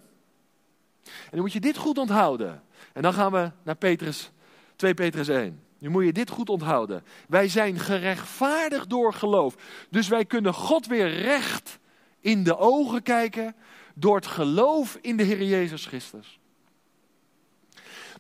En 1.05 1.31
dan 1.31 1.41
moet 1.41 1.53
je 1.53 1.61
dit 1.61 1.77
goed 1.77 1.99
onthouden. 1.99 2.63
En 2.93 3.03
dan 3.03 3.13
gaan 3.13 3.33
we 3.33 3.51
naar 3.63 3.77
Petrus, 3.77 4.31
2 4.77 4.95
Petrus 4.95 5.29
1. 5.29 5.61
Nu 5.79 5.89
moet 5.89 6.05
je 6.05 6.13
dit 6.13 6.31
goed 6.31 6.49
onthouden. 6.49 7.05
Wij 7.29 7.49
zijn 7.49 7.79
gerechtvaardigd 7.79 8.91
door 8.91 9.15
geloof. 9.15 9.55
Dus 9.91 10.09
wij 10.09 10.25
kunnen 10.25 10.55
God 10.55 10.87
weer 10.87 11.09
recht 11.09 11.79
in 12.21 12.45
de 12.45 12.57
ogen 12.59 13.03
kijken 13.03 13.55
door 13.99 14.17
het 14.17 14.27
geloof 14.27 14.99
in 15.01 15.17
de 15.17 15.23
Heer 15.23 15.43
Jezus 15.43 15.87
Christus. 15.87 16.39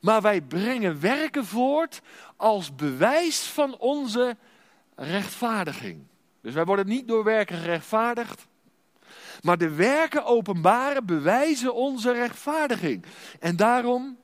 Maar 0.01 0.23
wij 0.23 0.41
brengen 0.41 1.01
werken 1.01 1.45
voort 1.45 2.01
als 2.37 2.75
bewijs 2.75 3.41
van 3.41 3.79
onze 3.79 4.37
rechtvaardiging. 4.95 6.07
Dus 6.41 6.55
wij 6.55 6.65
worden 6.65 6.87
niet 6.87 7.09
door 7.09 7.25
werken 7.25 7.57
gerechtvaardigd. 7.57 8.47
Maar 9.43 9.59
de 9.59 9.71
werken 9.71 10.25
openbaren 10.25 11.07
bewijzen 11.07 11.75
onze 11.75 12.13
rechtvaardiging. 12.13 13.05
En 13.41 13.57
daarom, 13.57 14.19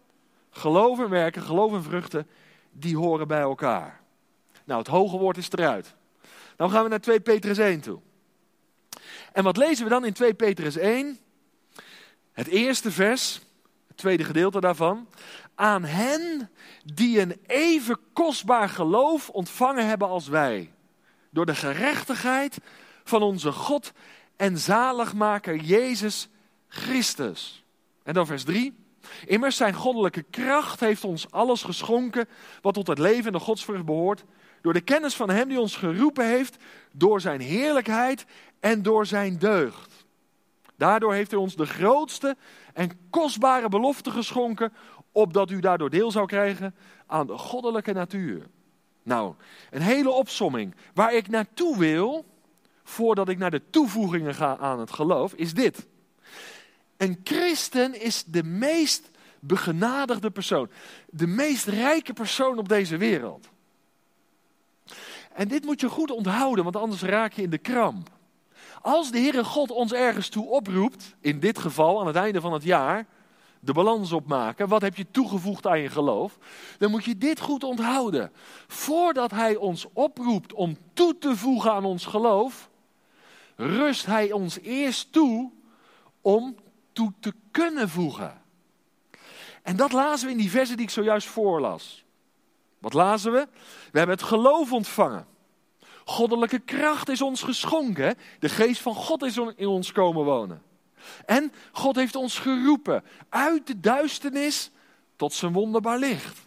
geloof 0.51 0.99
en 0.99 1.09
werken, 1.09 1.43
geloof 1.43 1.73
en 1.73 1.83
vruchten, 1.83 2.27
die 2.71 2.97
horen 2.97 3.29
bij 3.29 3.41
elkaar. 3.41 4.01
Nou, 4.65 4.79
het 4.79 4.89
hoge 4.89 5.19
woord 5.19 5.37
is 5.37 5.51
eruit. 5.51 5.95
Dan 6.57 6.71
gaan 6.71 6.83
we 6.83 6.89
naar 6.89 7.01
2 7.01 7.21
Petrus 7.21 7.59
1 7.59 7.81
toe. 7.81 8.01
En 9.33 9.45
wat 9.45 9.57
lezen 9.57 9.85
we 9.85 9.91
dan 9.91 10.05
in 10.05 10.13
2 10.13 10.35
Petrus 10.35 10.77
1? 10.77 11.19
Het 12.33 12.47
eerste 12.47 12.91
vers, 12.91 13.41
het 13.89 13.97
tweede 13.97 14.25
gedeelte 14.25 14.61
daarvan. 14.61 15.09
Aan 15.55 15.85
hen 15.85 16.51
die 16.85 17.21
een 17.21 17.41
even 17.47 17.99
kostbaar 18.13 18.69
geloof 18.69 19.29
ontvangen 19.29 19.87
hebben 19.87 20.09
als 20.09 20.29
wij. 20.29 20.73
Door 21.31 21.47
de 21.47 21.55
gerechtigheid 21.55 22.59
van 23.05 23.23
onze 23.23 23.53
God 23.53 23.93
en 24.37 24.59
zaligmaker 24.59 25.57
Jezus 25.57 26.29
Christus. 26.69 27.65
En 28.03 28.15
dan 28.15 28.27
vers 28.27 28.45
3. 28.45 28.75
Immers 29.27 29.57
zijn 29.57 29.75
goddelijke 29.75 30.23
kracht 30.23 30.81
heeft 30.81 31.05
ons 31.05 31.31
alles 31.31 31.63
geschonken 31.63 32.29
wat 32.61 32.75
tot 32.75 32.87
het 32.87 32.99
leven 32.99 33.27
en 33.27 33.33
de 33.33 33.39
godsvrucht 33.39 33.85
behoort. 33.85 34.25
Door 34.63 34.73
de 34.73 34.81
kennis 34.81 35.15
van 35.15 35.31
Hem 35.31 35.49
die 35.49 35.61
ons 35.61 35.77
geroepen 35.77 36.27
heeft, 36.27 36.57
door 36.93 37.21
Zijn 37.21 37.41
heerlijkheid 37.41 38.25
en 38.61 38.83
door 38.83 39.07
Zijn 39.07 39.39
deugd. 39.39 39.92
Daardoor 40.77 41.15
heeft 41.15 41.31
Hij 41.31 41.41
ons 41.41 41.57
de 41.57 41.67
grootste 41.67 42.37
en 42.73 42.91
kostbare 43.11 43.69
belofte 43.69 44.11
geschonken, 44.11 44.73
opdat 45.13 45.51
u 45.51 45.61
daardoor 45.61 45.91
deel 45.91 46.11
zou 46.11 46.27
krijgen 46.27 46.75
aan 47.07 47.27
de 47.27 47.39
goddelijke 47.39 47.93
natuur. 47.93 48.47
Nou, 49.03 49.35
een 49.71 49.83
hele 49.83 50.11
opsomming. 50.11 50.75
Waar 50.95 51.15
ik 51.15 51.29
naartoe 51.29 51.79
wil, 51.79 52.25
voordat 52.85 53.29
ik 53.29 53.39
naar 53.39 53.51
de 53.51 53.71
toevoegingen 53.71 54.35
ga 54.35 54.57
aan 54.57 54.81
het 54.81 54.93
geloof, 54.93 55.33
is 55.35 55.55
dit. 55.55 55.87
Een 56.97 57.21
christen 57.25 58.01
is 58.01 58.25
de 58.25 58.43
meest 58.43 59.11
begenadigde 59.41 60.31
persoon. 60.31 60.71
De 61.11 61.27
meest 61.27 61.67
rijke 61.67 62.13
persoon 62.13 62.59
op 62.59 62.69
deze 62.69 62.97
wereld. 62.97 63.49
En 65.35 65.49
dit 65.49 65.65
moet 65.65 65.81
je 65.81 65.89
goed 65.89 66.11
onthouden, 66.11 66.65
want 66.65 66.77
anders 66.77 67.03
raak 67.03 67.33
je 67.33 67.43
in 67.43 67.51
de 67.51 67.59
kramp. 67.59 68.11
Als 68.83 69.11
de 69.11 69.19
Heere 69.19 69.45
God 69.45 69.71
ons 69.71 69.93
ergens 69.93 70.29
toe 70.29 70.49
oproept, 70.49 71.15
in 71.21 71.41
dit 71.41 71.59
geval 71.59 72.01
aan 72.01 72.07
het 72.07 72.17
einde 72.17 72.41
van 72.41 72.53
het 72.53 72.63
jaar, 72.63 73.07
de 73.61 73.73
balans 73.73 74.13
opmaken, 74.13 74.69
wat 74.69 74.83
heb 74.83 74.97
je 74.97 75.07
toegevoegd 75.11 75.67
aan 75.67 75.81
je 75.81 75.89
geloof, 75.89 76.39
dan 76.79 76.91
moet 76.91 77.05
je 77.05 77.19
dit 77.19 77.41
goed 77.41 77.65
onthouden. 77.65 78.33
Voordat 78.67 79.31
Hij 79.31 79.57
ons 79.57 79.87
oproept 79.93 80.53
om 80.53 80.77
toe 80.93 81.19
te 81.19 81.37
voegen 81.37 81.73
aan 81.73 81.85
ons 81.85 82.07
geloof, 82.07 82.71
rust 83.57 84.07
Hij 84.07 84.33
ons 84.33 84.59
eerst 84.61 85.13
toe 85.13 85.51
om 86.21 86.57
toe 86.93 87.13
te 87.21 87.35
kunnen 87.51 87.89
voegen. 87.89 88.41
En 89.63 89.77
dat 89.77 89.93
lazen 89.93 90.27
we 90.27 90.33
in 90.33 90.39
die 90.39 90.51
versen 90.51 90.77
die 90.77 90.87
ik 90.87 90.93
zojuist 90.93 91.29
voorlas. 91.29 92.05
Wat 92.79 92.93
lazen 92.93 93.33
we? 93.33 93.49
We 93.93 93.99
hebben 93.99 94.17
het 94.17 94.27
geloof 94.27 94.73
ontvangen. 94.73 95.27
Goddelijke 96.05 96.59
kracht 96.59 97.09
is 97.09 97.23
ons 97.23 97.43
geschonken. 97.43 98.17
De 98.39 98.49
geest 98.49 98.81
van 98.81 98.95
God 98.95 99.23
is 99.23 99.37
in 99.37 99.67
ons 99.67 99.93
komen 99.93 100.25
wonen. 100.25 100.63
En 101.27 101.53
God 101.73 101.97
heeft 101.97 102.17
ons 102.17 102.39
geroepen 102.39 103.05
uit 103.29 103.67
de 103.67 103.81
duisternis 103.81 104.71
tot 105.17 105.33
zijn 105.33 105.53
wonderbaar 105.53 105.99
licht. 105.99 106.41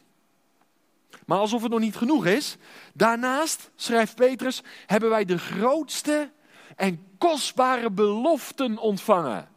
Maar 1.25 1.37
alsof 1.37 1.61
het 1.61 1.71
nog 1.71 1.79
niet 1.79 1.95
genoeg 1.95 2.25
is, 2.25 2.57
daarnaast, 2.93 3.69
schrijft 3.75 4.15
Petrus, 4.15 4.61
hebben 4.85 5.09
wij 5.09 5.25
de 5.25 5.37
grootste 5.37 6.31
en 6.75 7.07
kostbare 7.17 7.91
beloften 7.91 8.77
ontvangen. 8.77 9.49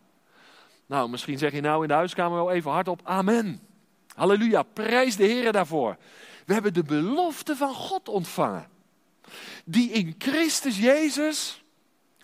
Nou, 0.86 1.08
misschien 1.10 1.38
zeg 1.38 1.52
je 1.52 1.60
nou 1.60 1.82
in 1.82 1.88
de 1.88 1.94
huiskamer 1.94 2.36
wel 2.36 2.50
even 2.50 2.70
hardop 2.70 3.00
amen. 3.04 3.60
Halleluja, 4.14 4.62
prijs 4.62 5.16
de 5.16 5.24
Heer 5.24 5.52
daarvoor. 5.52 5.96
We 6.46 6.52
hebben 6.52 6.74
de 6.74 6.82
belofte 6.82 7.56
van 7.56 7.74
God 7.74 8.08
ontvangen. 8.08 8.68
Die 9.70 9.90
in 9.90 10.14
Christus 10.18 10.78
Jezus 10.78 11.62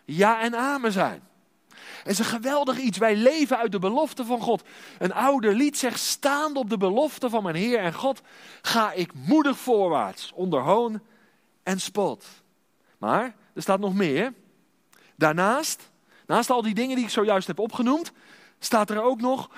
ja 0.04 0.40
en 0.40 0.56
amen 0.56 0.92
zijn. 0.92 1.22
Het 1.74 2.12
is 2.12 2.18
een 2.18 2.24
geweldig 2.24 2.78
iets. 2.78 2.98
Wij 2.98 3.16
leven 3.16 3.58
uit 3.58 3.72
de 3.72 3.78
belofte 3.78 4.24
van 4.24 4.40
God. 4.40 4.62
Een 4.98 5.12
oude 5.12 5.54
lied 5.54 5.78
zegt, 5.78 6.00
staande 6.00 6.58
op 6.58 6.70
de 6.70 6.76
belofte 6.76 7.30
van 7.30 7.42
mijn 7.42 7.54
Heer 7.54 7.78
en 7.78 7.94
God, 7.94 8.22
ga 8.62 8.92
ik 8.92 9.14
moedig 9.14 9.58
voorwaarts, 9.58 10.32
onder 10.34 10.60
hoon 10.60 11.00
en 11.62 11.80
spot. 11.80 12.26
Maar, 12.98 13.34
er 13.54 13.62
staat 13.62 13.80
nog 13.80 13.94
meer. 13.94 14.32
Daarnaast, 15.16 15.90
naast 16.26 16.50
al 16.50 16.62
die 16.62 16.74
dingen 16.74 16.96
die 16.96 17.04
ik 17.04 17.10
zojuist 17.10 17.46
heb 17.46 17.58
opgenoemd, 17.58 18.12
staat 18.58 18.90
er 18.90 19.02
ook 19.02 19.20
nog, 19.20 19.50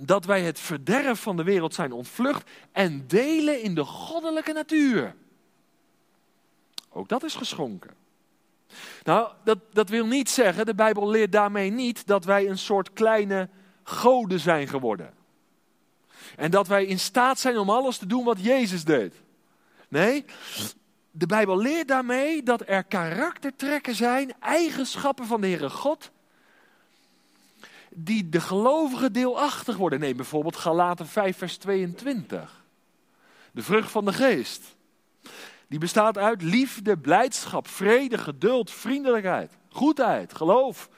dat 0.00 0.24
wij 0.24 0.42
het 0.42 0.60
verderf 0.60 1.20
van 1.20 1.36
de 1.36 1.44
wereld 1.44 1.74
zijn 1.74 1.92
ontvlucht 1.92 2.50
en 2.72 3.06
delen 3.06 3.62
in 3.62 3.74
de 3.74 3.84
goddelijke 3.84 4.52
natuur. 4.52 5.14
Ook 6.94 7.08
dat 7.08 7.22
is 7.22 7.34
geschonken. 7.34 7.90
Nou, 9.02 9.28
dat, 9.44 9.58
dat 9.72 9.88
wil 9.88 10.06
niet 10.06 10.30
zeggen, 10.30 10.66
de 10.66 10.74
Bijbel 10.74 11.10
leert 11.10 11.32
daarmee 11.32 11.70
niet 11.70 12.06
dat 12.06 12.24
wij 12.24 12.48
een 12.48 12.58
soort 12.58 12.92
kleine 12.92 13.48
goden 13.82 14.40
zijn 14.40 14.68
geworden. 14.68 15.14
En 16.36 16.50
dat 16.50 16.66
wij 16.66 16.84
in 16.84 16.98
staat 16.98 17.38
zijn 17.38 17.58
om 17.58 17.70
alles 17.70 17.98
te 17.98 18.06
doen 18.06 18.24
wat 18.24 18.44
Jezus 18.44 18.84
deed. 18.84 19.14
Nee, 19.88 20.24
de 21.10 21.26
Bijbel 21.26 21.58
leert 21.58 21.88
daarmee 21.88 22.42
dat 22.42 22.62
er 22.66 22.84
karaktertrekken 22.84 23.94
zijn, 23.94 24.34
eigenschappen 24.40 25.26
van 25.26 25.40
de 25.40 25.46
Heere 25.46 25.70
God, 25.70 26.10
die 27.90 28.28
de 28.28 28.40
gelovigen 28.40 29.12
deelachtig 29.12 29.76
worden. 29.76 30.00
Neem 30.00 30.16
bijvoorbeeld 30.16 30.56
Galaten 30.56 31.06
5, 31.06 31.36
vers 31.36 31.56
22. 31.56 32.64
De 33.52 33.62
vrucht 33.62 33.90
van 33.90 34.04
de 34.04 34.12
geest. 34.12 34.74
Die 35.68 35.78
bestaat 35.78 36.18
uit 36.18 36.42
liefde, 36.42 36.98
blijdschap, 36.98 37.68
vrede, 37.68 38.18
geduld, 38.18 38.70
vriendelijkheid, 38.70 39.52
goedheid, 39.68 40.34
geloof, 40.34 40.88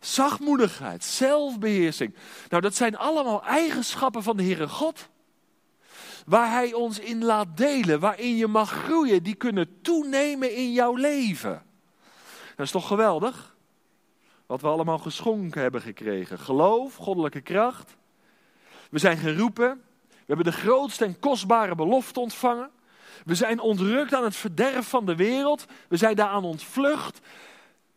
zachtmoedigheid, 0.00 1.04
zelfbeheersing. 1.04 2.14
Nou, 2.48 2.62
dat 2.62 2.74
zijn 2.74 2.96
allemaal 2.96 3.44
eigenschappen 3.44 4.22
van 4.22 4.36
de 4.36 4.42
Heere 4.42 4.68
God. 4.68 5.08
Waar 6.26 6.50
Hij 6.50 6.72
ons 6.72 6.98
in 6.98 7.24
laat 7.24 7.56
delen, 7.56 8.00
waarin 8.00 8.36
je 8.36 8.46
mag 8.46 8.70
groeien, 8.70 9.22
die 9.22 9.34
kunnen 9.34 9.80
toenemen 9.82 10.54
in 10.54 10.72
jouw 10.72 10.94
leven. 10.94 11.62
Dat 12.56 12.66
is 12.66 12.72
toch 12.72 12.86
geweldig? 12.86 13.56
Wat 14.46 14.60
we 14.60 14.66
allemaal 14.66 14.98
geschonken 14.98 15.62
hebben 15.62 15.80
gekregen. 15.80 16.38
Geloof, 16.38 16.94
goddelijke 16.94 17.40
kracht. 17.40 17.96
We 18.90 18.98
zijn 18.98 19.16
geroepen. 19.16 19.82
We 20.08 20.34
hebben 20.34 20.44
de 20.44 20.58
grootste 20.58 21.04
en 21.04 21.18
kostbare 21.18 21.74
belofte 21.74 22.20
ontvangen. 22.20 22.70
We 23.28 23.34
zijn 23.34 23.60
ontrukt 23.60 24.14
aan 24.14 24.24
het 24.24 24.36
verderf 24.36 24.88
van 24.88 25.06
de 25.06 25.16
wereld. 25.16 25.66
We 25.88 25.96
zijn 25.96 26.16
daaraan 26.16 26.44
ontvlucht. 26.44 27.20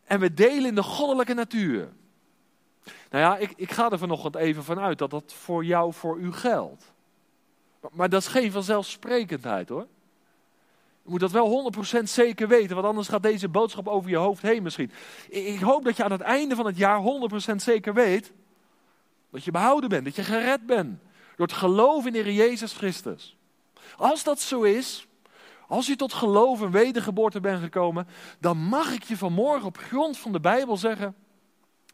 En 0.04 0.20
we 0.20 0.34
delen 0.34 0.66
in 0.66 0.76
de 0.76 0.84
goddelijke 0.84 1.34
natuur. 1.34 1.90
Nou 2.84 3.24
ja, 3.24 3.38
ik, 3.38 3.54
ik 3.56 3.72
ga 3.72 3.92
er 3.92 3.98
vanochtend 3.98 4.36
even 4.36 4.64
vanuit 4.64 4.98
dat 4.98 5.10
dat 5.10 5.34
voor 5.34 5.66
jou, 5.66 5.94
voor 5.94 6.18
u 6.18 6.34
geldt. 6.34 6.92
Maar, 7.92 8.10
dat 8.10 8.22
is 8.22 8.28
geen 8.28 8.52
vanzelfsprekendheid 8.52 9.70
hoor. 9.70 9.88
Je 11.04 11.10
moet 11.10 11.20
dat 11.20 11.32
wel 11.32 11.72
100% 12.00 12.04
zeker 12.04 12.48
weten, 12.48 12.76
want 12.76 12.88
anders 12.88 13.08
gaat 13.08 13.24
deze 13.24 13.48
boodschap 13.48 13.88
over 13.88 14.10
je 14.10 14.18
hoofd 14.18 14.42
heen 14.42 14.64
misschien. 14.64 14.92
Ik 15.30 15.60
hoop 15.60 15.84
dat 15.84 15.98
je 15.98 16.04
aan 16.04 16.12
het 16.12 16.22
einde 16.22 16.56
van 16.56 16.66
het 16.66 16.78
jaar 16.78 17.02
100% 17.52 17.56
zeker 17.56 17.94
weet 17.94 18.32
dat 19.30 19.44
je 19.44 19.52
behouden 19.52 19.90
bent, 19.90 20.06
dat 20.06 20.16
je 20.16 20.24
gered 20.24 20.66
bent. 20.66 21.00
Door 21.36 21.48
het 21.48 21.56
geloof 21.56 22.06
in 22.06 22.14
de 22.14 22.20
Heer 22.20 22.34
Jezus 22.34 22.74
Christus. 22.74 23.38
Als 23.98 24.24
dat 24.24 24.40
zo 24.40 24.62
is, 24.62 25.06
als 25.72 25.88
je 25.88 25.96
tot 25.96 26.14
geloof 26.14 26.62
en 26.62 26.72
wedergeboorte 26.72 27.40
bent 27.40 27.62
gekomen, 27.62 28.08
dan 28.40 28.58
mag 28.58 28.94
ik 28.94 29.04
je 29.04 29.18
vanmorgen 29.18 29.68
op 29.68 29.78
grond 29.78 30.18
van 30.18 30.32
de 30.32 30.40
Bijbel 30.40 30.78
zeggen, 30.78 31.16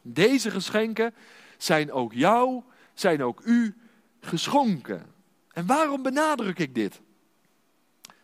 deze 0.01 0.51
geschenken 0.51 1.13
zijn 1.57 1.91
ook 1.91 2.13
jou, 2.13 2.63
zijn 2.93 3.23
ook 3.23 3.41
u 3.43 3.77
geschonken. 4.19 5.05
En 5.51 5.65
waarom 5.65 6.01
benadruk 6.01 6.59
ik 6.59 6.75
dit? 6.75 7.01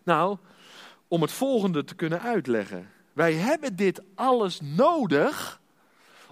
Nou, 0.03 0.37
om 1.07 1.21
het 1.21 1.31
volgende 1.31 1.83
te 1.83 1.95
kunnen 1.95 2.21
uitleggen. 2.21 2.89
Wij 3.13 3.33
hebben 3.33 3.75
dit 3.75 4.01
alles 4.15 4.59
nodig 4.61 5.61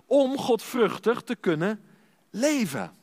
om 0.06 0.38
godvruchtig 0.38 1.22
te 1.22 1.36
kunnen 1.36 1.82
leven. 2.30 2.96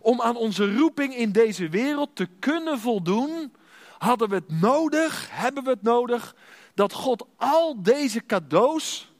Om 0.00 0.20
aan 0.20 0.36
onze 0.36 0.76
roeping 0.76 1.16
in 1.16 1.32
deze 1.32 1.68
wereld 1.68 2.16
te 2.16 2.28
kunnen 2.38 2.78
voldoen, 2.78 3.52
hadden 3.98 4.28
we 4.28 4.34
het 4.34 4.60
nodig, 4.60 5.28
hebben 5.30 5.64
we 5.64 5.70
het 5.70 5.82
nodig, 5.82 6.34
dat 6.74 6.92
God 6.92 7.26
al 7.36 7.82
deze 7.82 8.26
cadeaus 8.26 9.12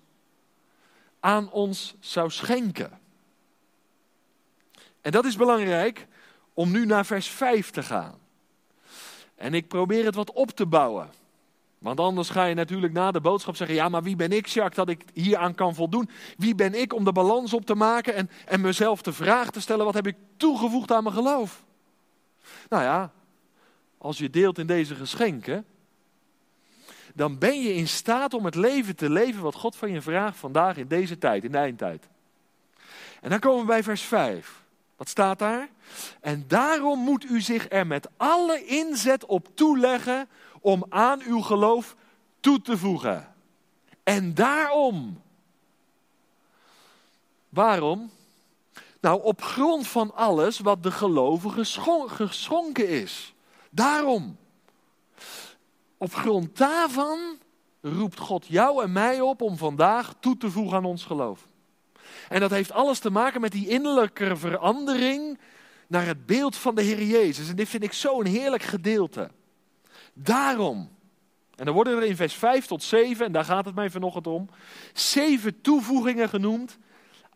aan 1.20 1.50
ons 1.50 1.94
zou 2.00 2.30
schenken. 2.30 2.98
En 5.00 5.12
dat 5.12 5.24
is 5.24 5.36
belangrijk 5.36 6.06
om 6.54 6.70
nu 6.70 6.86
naar 6.86 7.06
vers 7.06 7.28
5 7.28 7.70
te 7.70 7.82
gaan. 7.82 8.18
En 9.34 9.54
ik 9.54 9.68
probeer 9.68 10.04
het 10.04 10.14
wat 10.14 10.32
op 10.32 10.50
te 10.50 10.66
bouwen. 10.66 11.10
Want 11.78 12.00
anders 12.00 12.30
ga 12.30 12.44
je 12.44 12.54
natuurlijk 12.54 12.92
na 12.92 13.10
de 13.10 13.20
boodschap 13.20 13.56
zeggen: 13.56 13.76
Ja, 13.76 13.88
maar 13.88 14.02
wie 14.02 14.16
ben 14.16 14.32
ik, 14.32 14.46
Jacques, 14.46 14.76
dat 14.76 14.88
ik 14.88 15.04
hieraan 15.12 15.54
kan 15.54 15.74
voldoen? 15.74 16.10
Wie 16.36 16.54
ben 16.54 16.74
ik 16.74 16.94
om 16.94 17.04
de 17.04 17.12
balans 17.12 17.52
op 17.52 17.66
te 17.66 17.74
maken 17.74 18.14
en, 18.14 18.30
en 18.46 18.60
mezelf 18.60 19.02
de 19.02 19.12
vraag 19.12 19.50
te 19.50 19.60
stellen: 19.60 19.84
Wat 19.84 19.94
heb 19.94 20.06
ik 20.06 20.16
toegevoegd 20.36 20.92
aan 20.92 21.02
mijn 21.02 21.14
geloof? 21.14 21.64
Nou 22.68 22.82
ja, 22.82 23.12
als 23.98 24.18
je 24.18 24.30
deelt 24.30 24.58
in 24.58 24.66
deze 24.66 24.94
geschenken, 24.94 25.64
dan 27.14 27.38
ben 27.38 27.62
je 27.62 27.74
in 27.74 27.88
staat 27.88 28.34
om 28.34 28.44
het 28.44 28.54
leven 28.54 28.96
te 28.96 29.10
leven 29.10 29.42
wat 29.42 29.54
God 29.54 29.76
van 29.76 29.90
je 29.90 30.02
vraagt 30.02 30.36
vandaag 30.36 30.76
in 30.76 30.88
deze 30.88 31.18
tijd, 31.18 31.44
in 31.44 31.52
de 31.52 31.58
eindtijd. 31.58 32.08
En 33.20 33.30
dan 33.30 33.38
komen 33.38 33.60
we 33.60 33.66
bij 33.66 33.82
vers 33.82 34.02
5. 34.02 34.62
Wat 34.96 35.08
staat 35.08 35.38
daar? 35.38 35.68
En 36.20 36.44
daarom 36.48 36.98
moet 36.98 37.24
u 37.24 37.40
zich 37.40 37.66
er 37.70 37.86
met 37.86 38.08
alle 38.16 38.64
inzet 38.64 39.26
op 39.26 39.48
toeleggen 39.54 40.28
om 40.60 40.86
aan 40.88 41.22
uw 41.22 41.40
geloof 41.40 41.96
toe 42.40 42.60
te 42.62 42.78
voegen. 42.78 43.34
En 44.02 44.34
daarom. 44.34 45.22
Waarom? 47.48 48.10
Nou, 49.00 49.22
op 49.22 49.42
grond 49.42 49.88
van 49.88 50.14
alles 50.14 50.58
wat 50.58 50.82
de 50.82 50.90
gelovige 50.90 51.64
geschonken 52.08 52.88
is. 52.88 53.34
Daarom. 53.70 54.36
Op 55.96 56.14
grond 56.14 56.56
daarvan 56.56 57.18
roept 57.80 58.18
God 58.18 58.46
jou 58.46 58.82
en 58.82 58.92
mij 58.92 59.20
op 59.20 59.42
om 59.42 59.56
vandaag 59.56 60.14
toe 60.20 60.36
te 60.36 60.50
voegen 60.50 60.76
aan 60.76 60.84
ons 60.84 61.04
geloof. 61.04 61.48
En 62.28 62.40
dat 62.40 62.50
heeft 62.50 62.72
alles 62.72 62.98
te 62.98 63.10
maken 63.10 63.40
met 63.40 63.52
die 63.52 63.68
innerlijke 63.68 64.36
verandering 64.36 65.38
naar 65.88 66.06
het 66.06 66.26
beeld 66.26 66.56
van 66.56 66.74
de 66.74 66.82
Heer 66.82 67.02
Jezus. 67.02 67.48
En 67.48 67.56
dit 67.56 67.68
vind 67.68 67.82
ik 67.82 67.92
zo'n 67.92 68.26
heerlijk 68.26 68.62
gedeelte. 68.62 69.30
Daarom. 70.12 70.96
En 71.56 71.64
dan 71.64 71.74
worden 71.74 71.96
er 71.96 72.04
in 72.04 72.16
vers 72.16 72.34
5 72.34 72.66
tot 72.66 72.82
7, 72.82 73.26
en 73.26 73.32
daar 73.32 73.44
gaat 73.44 73.64
het 73.64 73.74
mij 73.74 73.90
vanochtend 73.90 74.26
om, 74.26 74.48
zeven 74.92 75.60
toevoegingen 75.60 76.28
genoemd 76.28 76.78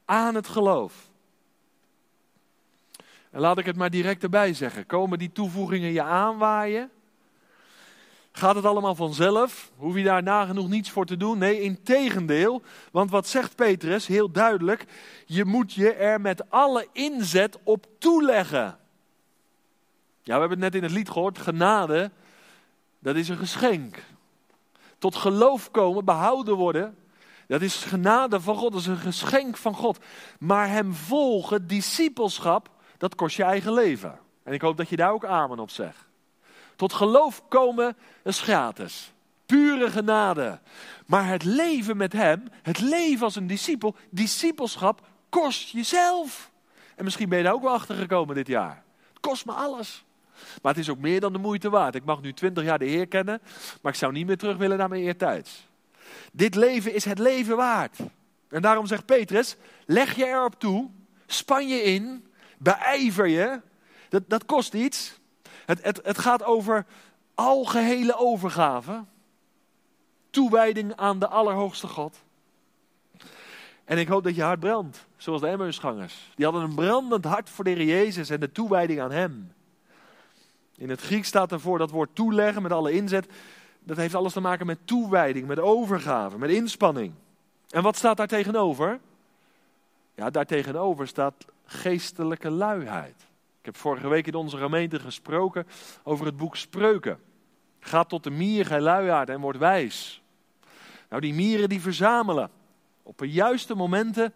aan 0.05 0.35
het 0.35 0.49
geloof. 0.49 1.11
En 3.33 3.41
laat 3.41 3.59
ik 3.59 3.67
het 3.67 3.77
maar 3.77 3.91
direct 3.91 4.23
erbij 4.23 4.55
zeggen. 4.55 4.87
Komen 4.87 5.19
die 5.19 5.33
toevoegingen 5.33 5.93
je 5.93 6.03
aanwaaien? 6.03 6.91
Gaat 8.33 8.55
het 8.55 8.65
allemaal 8.65 8.95
vanzelf? 8.95 9.71
Hoef 9.77 9.97
je 9.97 10.03
daar 10.03 10.23
nagenoeg 10.23 10.69
niets 10.69 10.91
voor 10.91 11.07
te 11.07 11.17
doen? 11.17 11.39
Nee, 11.39 11.61
in 11.61 11.83
tegendeel. 11.83 12.63
Want 12.91 13.11
wat 13.11 13.29
zegt 13.29 13.57
Petrus? 13.57 14.07
Heel 14.07 14.31
duidelijk. 14.31 14.85
Je 15.27 15.45
moet 15.45 15.73
je 15.73 15.93
er 15.93 16.21
met 16.21 16.51
alle 16.51 16.89
inzet 16.93 17.59
op 17.63 17.87
toeleggen. 17.99 18.79
Ja, 20.23 20.35
we 20.35 20.41
hebben 20.41 20.51
het 20.51 20.73
net 20.73 20.75
in 20.75 20.83
het 20.83 20.93
lied 20.93 21.11
gehoord. 21.11 21.39
Genade, 21.39 22.11
dat 22.99 23.17
is 23.17 23.29
een 23.29 23.37
geschenk. 23.37 23.99
Tot 24.99 25.17
geloof 25.17 25.71
komen, 25.71 26.05
behouden 26.05 26.57
worden. 26.57 26.97
Dat 27.47 27.63
is 27.63 27.77
genade 27.77 28.41
van 28.41 28.57
God, 28.57 28.73
dat 28.73 28.81
is 28.81 28.87
een 28.87 28.97
geschenk 28.97 29.57
van 29.57 29.75
God. 29.75 29.99
Maar 30.39 30.69
hem 30.69 30.93
volgen, 30.95 31.67
discipelschap, 31.67 32.71
dat 33.03 33.15
kost 33.15 33.37
je 33.37 33.43
eigen 33.43 33.73
leven. 33.73 34.19
En 34.43 34.53
ik 34.53 34.61
hoop 34.61 34.77
dat 34.77 34.89
je 34.89 34.97
daar 34.97 35.13
ook 35.13 35.25
amen 35.25 35.59
op 35.59 35.71
zegt. 35.71 36.07
Tot 36.77 36.93
geloof 36.93 37.43
komen 37.49 37.97
is 38.25 38.41
gratis. 38.41 39.13
Pure 39.47 39.91
genade. 39.91 40.61
Maar 41.07 41.27
het 41.29 41.45
leven 41.45 41.97
met 41.97 42.13
hem, 42.13 42.43
het 42.63 42.81
leven 42.81 43.25
als 43.25 43.37
een 43.37 43.47
discipel, 43.47 43.97
discipelschap 44.11 45.07
kost 45.29 45.69
jezelf. 45.69 46.51
En 46.97 47.05
misschien 47.05 47.29
ben 47.29 47.39
je 47.39 47.45
daar 47.45 47.53
ook 47.53 47.63
wel 47.63 47.73
achter 47.73 47.97
gekomen 47.97 48.35
dit 48.35 48.47
jaar. 48.47 48.83
Het 49.09 49.21
kost 49.21 49.47
me 49.47 49.53
alles. 49.53 50.05
Maar 50.63 50.73
het 50.73 50.83
is 50.83 50.91
ook 50.91 50.99
meer 50.99 51.21
dan 51.21 51.33
de 51.33 51.39
moeite 51.39 51.71
waard. 51.71 51.95
Ik 51.95 52.05
mag 52.05 52.21
nu 52.21 52.33
twintig 52.33 52.65
jaar 52.65 52.79
de 52.79 52.85
Heer 52.85 53.09
kennen, 53.09 53.41
maar 53.81 53.93
ik 53.93 53.99
zou 53.99 54.13
niet 54.13 54.27
meer 54.27 54.39
terug 54.39 54.57
willen 54.57 54.79
naar 54.79 54.89
mijn 54.89 55.03
eertijds. 55.03 55.69
Dit 56.33 56.55
leven 56.55 56.95
is 56.95 57.05
het 57.05 57.19
leven 57.19 57.57
waard. 57.57 57.99
En 58.49 58.63
daarom 58.63 58.87
zegt 58.87 59.07
Petrus, 59.07 59.57
leg 59.87 60.17
je 60.17 60.27
erop 60.27 60.61
toe, 60.61 60.91
span 61.27 61.69
je 61.69 61.83
in, 61.83 62.27
beijver 62.63 63.27
je. 63.27 63.61
Dat, 64.09 64.23
dat 64.27 64.45
kost 64.45 64.75
iets. 64.75 65.21
Het, 65.67 65.83
het, 65.83 66.01
het 66.03 66.19
gaat 66.19 66.45
over 66.45 66.87
algehele 67.35 68.17
overgave. 68.17 69.05
Toewijding 70.31 70.97
aan 70.97 71.19
de 71.19 71.29
Allerhoogste 71.29 71.87
God. 71.87 72.17
En 73.85 73.99
ik 73.99 74.09
hoop 74.09 74.25
dat 74.25 74.35
je 74.35 74.43
hart 74.43 74.61
brandt, 74.61 75.07
zoals 75.17 75.41
de 75.41 75.49
Emmausgangers. 75.49 76.31
Die 76.35 76.45
hadden 76.45 76.63
een 76.63 76.75
brandend 76.75 77.25
hart 77.25 77.51
voor 77.51 77.65
de 77.65 77.71
Heer 77.71 77.85
Jezus 77.85 78.31
en 78.31 78.41
de 78.41 78.53
toewijding 78.53 79.01
aan 79.01 79.11
Hem. 79.11 79.53
In 80.77 80.91
het 80.91 81.01
Grieks 81.01 81.29
staat 81.29 81.53
ervoor 81.53 81.79
dat 81.79 81.91
woord 81.91 82.11
toeleggen 82.13 82.63
met 82.63 82.73
alle 82.73 82.93
inzet. 82.93 83.27
Dat 83.81 83.97
heeft 83.97 84.15
alles 84.15 84.33
te 84.33 84.41
maken 84.41 84.67
met 84.67 84.79
toewijding, 84.85 85.47
met 85.47 85.59
overgave, 85.59 86.39
met 86.39 86.51
inspanning. 86.51 87.13
En 87.69 87.83
wat 87.83 87.97
staat 87.97 88.17
daar 88.17 88.27
tegenover? 88.27 89.01
Ja, 90.15 90.31
daar 90.31 90.47
tegenover 90.47 91.09
staat 91.09 91.35
geestelijke 91.73 92.51
luiheid. 92.51 93.17
Ik 93.59 93.65
heb 93.65 93.77
vorige 93.77 94.09
week 94.09 94.27
in 94.27 94.35
onze 94.35 94.57
gemeente 94.57 95.01
gesproken 95.01 95.67
over 96.03 96.27
het 96.27 96.37
boek 96.37 96.57
Spreuken. 96.57 97.19
Ga 97.81 98.05
tot 98.05 98.25
de 98.25 98.31
mier, 98.31 98.67
gij 98.67 98.81
luiaard, 98.81 99.29
en 99.29 99.41
word 99.41 99.57
wijs. 99.57 100.23
Nou, 101.09 101.21
die 101.23 101.35
mieren 101.35 101.69
die 101.69 101.81
verzamelen 101.81 102.51
op 103.03 103.19
de 103.19 103.31
juiste 103.31 103.75
momenten, 103.75 104.27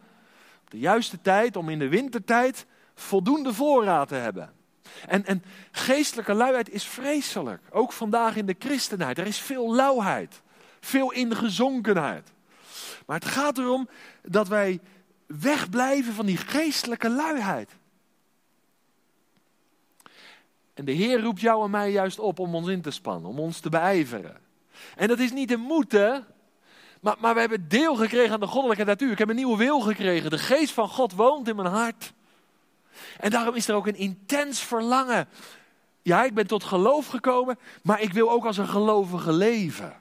op 0.65 0.71
de 0.71 0.79
juiste 0.79 1.21
tijd, 1.21 1.57
om 1.57 1.69
in 1.69 1.79
de 1.79 1.89
wintertijd 1.89 2.67
voldoende 2.95 3.55
voorraad 3.55 4.09
te 4.09 4.15
hebben. 4.15 4.53
En, 5.07 5.25
en 5.25 5.43
geestelijke 5.71 6.35
luiheid 6.35 6.71
is 6.71 6.85
vreselijk. 6.85 7.63
Ook 7.71 7.93
vandaag 7.93 8.37
in 8.37 8.47
de 8.47 8.57
christenheid. 8.59 9.19
Er 9.19 9.27
is 9.27 9.39
veel 9.39 9.75
lauwheid, 9.75 10.43
veel 10.81 11.13
ingezonkenheid. 11.13 12.33
Maar 13.07 13.19
het 13.19 13.29
gaat 13.29 13.59
erom 13.59 13.89
dat 14.23 14.49
wij 14.49 14.81
wegblijven 15.27 16.13
van 16.13 16.27
die 16.27 16.37
geestelijke 16.37 17.11
luiheid. 17.11 17.71
En 20.75 20.85
de 20.85 20.93
Heer 20.93 21.21
roept 21.21 21.41
jou 21.41 21.65
en 21.65 21.71
mij 21.71 21.91
juist 21.91 22.19
op 22.19 22.39
om 22.39 22.55
ons 22.55 22.69
in 22.69 22.81
te 22.81 22.91
spannen, 22.91 23.31
om 23.31 23.39
ons 23.39 23.61
te 23.61 23.69
beijveren. 23.69 24.41
En 24.97 25.09
dat 25.09 25.19
is 25.19 25.33
niet 25.33 25.53
een 25.53 25.61
moeten, 25.61 26.27
maar, 27.01 27.17
maar 27.19 27.35
we 27.35 27.41
hebben 27.41 27.69
deel 27.69 27.95
gekregen 27.97 28.33
aan 28.33 28.41
de 28.41 28.47
goddelijke 28.47 28.85
natuur. 28.85 29.11
Ik 29.11 29.19
heb 29.19 29.29
een 29.29 29.37
nieuwe 29.37 29.57
wil 29.57 29.81
gekregen. 29.81 30.31
De 30.31 30.39
geest 30.39 30.73
van 30.73 30.89
God 30.89 31.13
woont 31.13 31.49
in 31.49 31.57
mijn 31.57 31.69
hart. 31.69 32.13
En 33.21 33.31
daarom 33.31 33.55
is 33.55 33.69
er 33.69 33.75
ook 33.75 33.87
een 33.87 33.97
intens 33.97 34.61
verlangen. 34.61 35.29
Ja, 36.03 36.25
ik 36.25 36.35
ben 36.35 36.47
tot 36.47 36.65
geloof 36.65 37.07
gekomen, 37.07 37.59
maar 37.83 38.01
ik 38.01 38.13
wil 38.13 38.31
ook 38.31 38.45
als 38.45 38.57
een 38.57 38.69
gelovige 38.69 39.33
leven. 39.33 40.01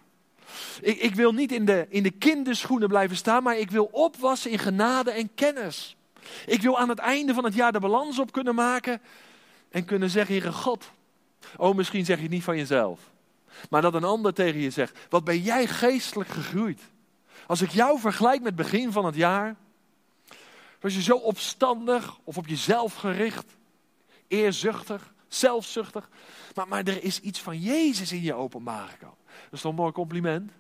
Ik, 0.82 0.98
ik 0.98 1.16
wil 1.16 1.32
niet 1.32 1.52
in 1.52 1.66
de, 1.66 1.86
in 1.90 2.04
de 2.04 2.12
kinderschoenen 2.12 2.88
blijven 2.88 3.18
staan, 3.18 3.44
maar 3.44 3.58
ik 3.58 3.72
wil 3.72 3.90
opwassen 3.92 4.52
in 4.52 4.60
genade 4.60 5.12
en 5.12 5.34
kennis. 5.36 5.96
Ik 6.46 6.62
wil 6.62 6.80
aan 6.80 6.90
het 6.90 7.00
einde 7.00 7.34
van 7.34 7.44
het 7.44 7.54
jaar 7.54 7.72
de 7.72 7.80
balans 7.80 8.20
op 8.20 8.32
kunnen 8.32 8.56
maken 8.56 9.02
en 9.70 9.86
kunnen 9.86 10.10
zeggen, 10.10 10.36
Heere 10.36 10.52
God. 10.52 10.92
Oh, 11.58 11.76
misschien 11.76 12.06
zeg 12.06 12.16
je 12.16 12.24
het 12.24 12.32
niet 12.32 12.44
van 12.44 12.58
jezelf. 12.58 13.00
Maar 13.70 13.82
dat 13.82 13.94
een 13.94 14.04
ander 14.04 14.34
tegen 14.34 14.60
je 14.60 14.70
zegt, 14.70 15.00
wat 15.10 15.24
ben 15.24 15.42
jij 15.42 15.68
geestelijk 15.68 16.30
gegroeid. 16.30 16.82
Als 17.48 17.62
ik 17.62 17.70
jou 17.70 18.00
vergelijk 18.00 18.42
met 18.42 18.56
begin 18.56 18.92
van 18.92 19.06
het 19.06 19.16
jaar, 19.16 19.56
was 20.80 20.94
je 20.94 21.02
zo 21.02 21.16
opstandig 21.16 22.18
of 22.24 22.38
op 22.38 22.48
jezelf 22.48 22.94
gericht, 22.94 23.46
eerzuchtig, 24.28 25.14
zelfzuchtig. 25.28 26.10
Maar, 26.56 26.68
maar 26.68 26.84
er 26.84 27.04
is 27.04 27.20
iets 27.20 27.42
van 27.42 27.60
Jezus 27.60 28.12
in 28.12 28.22
je 28.22 28.34
openbaar 28.34 28.88
gekomen. 28.88 29.18
Dat 29.44 29.54
is 29.54 29.62
toch 29.62 29.72
een 29.72 29.78
mooi 29.78 29.92
compliment? 29.92 30.52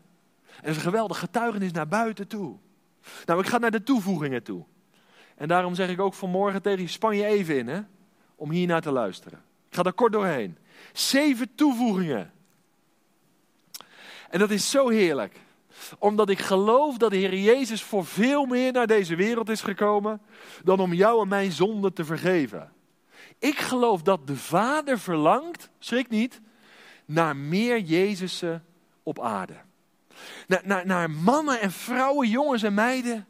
En 0.61 0.69
een 0.69 0.75
geweldig 0.75 1.19
getuigenis 1.19 1.71
naar 1.71 1.87
buiten 1.87 2.27
toe. 2.27 2.55
Nou, 3.25 3.39
ik 3.39 3.47
ga 3.47 3.57
naar 3.57 3.71
de 3.71 3.83
toevoegingen 3.83 4.43
toe. 4.43 4.63
En 5.35 5.47
daarom 5.47 5.75
zeg 5.75 5.89
ik 5.89 5.99
ook 5.99 6.13
vanmorgen 6.13 6.61
tegen 6.61 6.81
je, 6.81 6.87
span 6.87 7.17
je 7.17 7.25
even 7.25 7.57
in, 7.57 7.67
hè, 7.67 7.81
om 8.35 8.51
hier 8.51 8.67
naar 8.67 8.81
te 8.81 8.91
luisteren. 8.91 9.41
Ik 9.69 9.75
ga 9.75 9.83
daar 9.83 9.93
kort 9.93 10.11
doorheen. 10.11 10.57
Zeven 10.93 11.55
toevoegingen. 11.55 12.31
En 14.29 14.39
dat 14.39 14.51
is 14.51 14.69
zo 14.69 14.89
heerlijk 14.89 15.39
omdat 15.99 16.29
ik 16.29 16.39
geloof 16.39 16.97
dat 16.97 17.11
de 17.11 17.17
Heer 17.17 17.39
Jezus 17.39 17.83
voor 17.83 18.05
veel 18.05 18.45
meer 18.45 18.71
naar 18.71 18.87
deze 18.87 19.15
wereld 19.15 19.49
is 19.49 19.61
gekomen 19.61 20.21
dan 20.63 20.79
om 20.79 20.93
jou 20.93 21.21
en 21.21 21.27
mijn 21.27 21.51
zonde 21.51 21.93
te 21.93 22.05
vergeven. 22.05 22.71
Ik 23.39 23.57
geloof 23.57 24.01
dat 24.01 24.27
de 24.27 24.35
Vader 24.35 24.99
verlangt, 24.99 25.69
schrik 25.79 26.09
niet, 26.09 26.41
naar 27.05 27.35
meer 27.35 27.79
Jezusen 27.79 28.65
op 29.03 29.19
aarde. 29.19 29.55
Naar, 30.85 31.09
mannen 31.09 31.61
en 31.61 31.71
vrouwen, 31.71 32.29
jongens 32.29 32.63
en 32.63 32.73
meiden, 32.73 33.27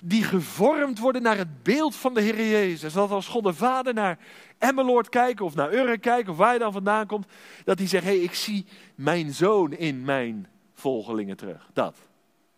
die 0.00 0.22
gevormd 0.22 0.98
worden 0.98 1.22
naar 1.22 1.36
het 1.36 1.62
beeld 1.62 1.96
van 1.96 2.14
de 2.14 2.20
Heer 2.20 2.48
Jezus. 2.48 2.92
Dat 2.92 3.10
als 3.10 3.28
God 3.28 3.44
de 3.44 3.54
Vader 3.54 3.94
naar 3.94 4.18
Emmeloord 4.58 5.08
kijkt 5.08 5.40
of 5.40 5.54
naar 5.54 5.72
Urk 5.72 6.00
kijkt 6.00 6.28
of 6.28 6.36
waar 6.36 6.48
hij 6.48 6.58
dan 6.58 6.72
vandaan 6.72 7.06
komt, 7.06 7.26
dat 7.64 7.78
hij 7.78 7.88
zegt, 7.88 8.04
hey, 8.04 8.18
ik 8.18 8.34
zie 8.34 8.66
mijn 8.94 9.34
zoon 9.34 9.72
in 9.72 10.04
mijn 10.04 10.48
volgelingen 10.74 11.36
terug. 11.36 11.70
Dat. 11.72 11.96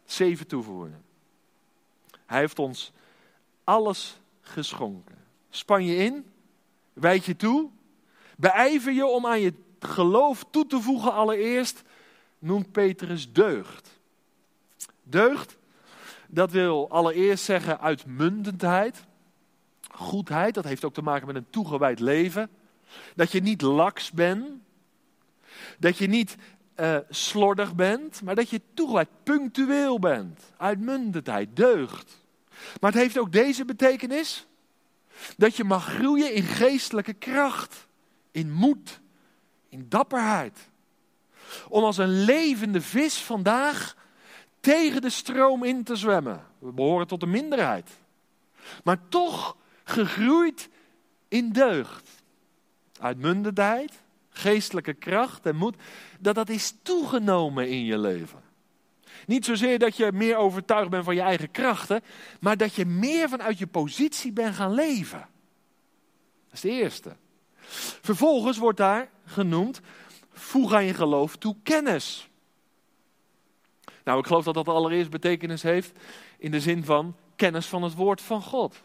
Zeven 0.04 0.46
toevoegingen. 0.46 1.02
Hij 2.26 2.38
heeft 2.38 2.58
ons 2.58 2.92
alles 3.64 4.20
geschonken. 4.40 5.16
Span 5.50 5.84
je 5.84 5.96
in, 5.96 6.26
wijd 6.92 7.24
je 7.24 7.36
toe, 7.36 7.70
beijver 8.36 8.92
je 8.92 9.06
om 9.06 9.26
aan 9.26 9.40
je 9.40 9.54
geloof 9.80 10.44
toe 10.50 10.66
te 10.66 10.80
voegen 10.80 11.12
allereerst, 11.12 11.82
noemt 12.38 12.72
Petrus 12.72 13.32
deugd. 13.32 14.00
Deugd, 15.02 15.56
dat 16.28 16.50
wil 16.50 16.90
allereerst 16.90 17.44
zeggen 17.44 17.80
uitmuntendheid, 17.80 19.06
goedheid, 19.90 20.54
dat 20.54 20.64
heeft 20.64 20.84
ook 20.84 20.94
te 20.94 21.02
maken 21.02 21.26
met 21.26 21.36
een 21.36 21.50
toegewijd 21.50 22.00
leven. 22.00 22.50
Dat 23.14 23.32
je 23.32 23.40
niet 23.40 23.62
laks 23.62 24.10
bent, 24.10 24.48
dat 25.78 25.96
je 25.98 26.06
niet 26.06 26.36
uh, 26.76 26.96
slordig 27.08 27.74
bent, 27.74 28.22
maar 28.22 28.34
dat 28.34 28.50
je 28.50 28.60
toegewijd 28.74 29.08
punctueel 29.22 29.98
bent. 29.98 30.52
Uitmuntendheid, 30.56 31.56
deugd. 31.56 32.24
Maar 32.80 32.92
het 32.92 33.00
heeft 33.00 33.18
ook 33.18 33.32
deze 33.32 33.64
betekenis. 33.64 34.46
Dat 35.36 35.56
je 35.56 35.64
mag 35.64 35.84
groeien 35.84 36.34
in 36.34 36.42
geestelijke 36.42 37.12
kracht, 37.12 37.86
in 38.30 38.52
moed, 38.52 39.00
in 39.68 39.86
dapperheid. 39.88 40.68
Om 41.68 41.84
als 41.84 41.98
een 41.98 42.24
levende 42.24 42.80
vis 42.80 43.18
vandaag 43.18 43.96
tegen 44.60 45.00
de 45.00 45.10
stroom 45.10 45.64
in 45.64 45.84
te 45.84 45.96
zwemmen. 45.96 46.46
We 46.58 46.72
behoren 46.72 47.06
tot 47.06 47.20
de 47.20 47.26
minderheid. 47.26 47.90
Maar 48.84 49.08
toch 49.08 49.56
gegroeid 49.84 50.68
in 51.28 51.52
deugd. 51.52 52.22
Uitmuntendheid, 53.00 54.02
geestelijke 54.30 54.94
kracht 54.94 55.46
en 55.46 55.56
moed, 55.56 55.76
dat 56.20 56.34
dat 56.34 56.48
is 56.48 56.74
toegenomen 56.82 57.68
in 57.68 57.84
je 57.84 57.98
leven. 57.98 58.42
Niet 59.26 59.44
zozeer 59.44 59.78
dat 59.78 59.96
je 59.96 60.12
meer 60.12 60.36
overtuigd 60.36 60.90
bent 60.90 61.04
van 61.04 61.14
je 61.14 61.20
eigen 61.20 61.50
krachten, 61.50 62.02
maar 62.40 62.56
dat 62.56 62.74
je 62.74 62.86
meer 62.86 63.28
vanuit 63.28 63.58
je 63.58 63.66
positie 63.66 64.32
bent 64.32 64.54
gaan 64.54 64.74
leven. 64.74 65.28
Dat 66.44 66.52
is 66.52 66.60
de 66.60 66.70
eerste. 66.70 67.16
Vervolgens 68.00 68.58
wordt 68.58 68.78
daar 68.78 69.08
genoemd, 69.28 69.80
voeg 70.32 70.72
aan 70.72 70.84
je 70.84 70.94
geloof 70.94 71.36
toe 71.36 71.56
kennis. 71.62 72.28
Nou, 74.04 74.18
ik 74.18 74.26
geloof 74.26 74.44
dat 74.44 74.54
dat 74.54 74.68
allereerst 74.68 75.10
betekenis 75.10 75.62
heeft 75.62 75.92
in 76.38 76.50
de 76.50 76.60
zin 76.60 76.84
van 76.84 77.16
kennis 77.36 77.66
van 77.66 77.82
het 77.82 77.94
woord 77.94 78.20
van 78.20 78.42
God. 78.42 78.82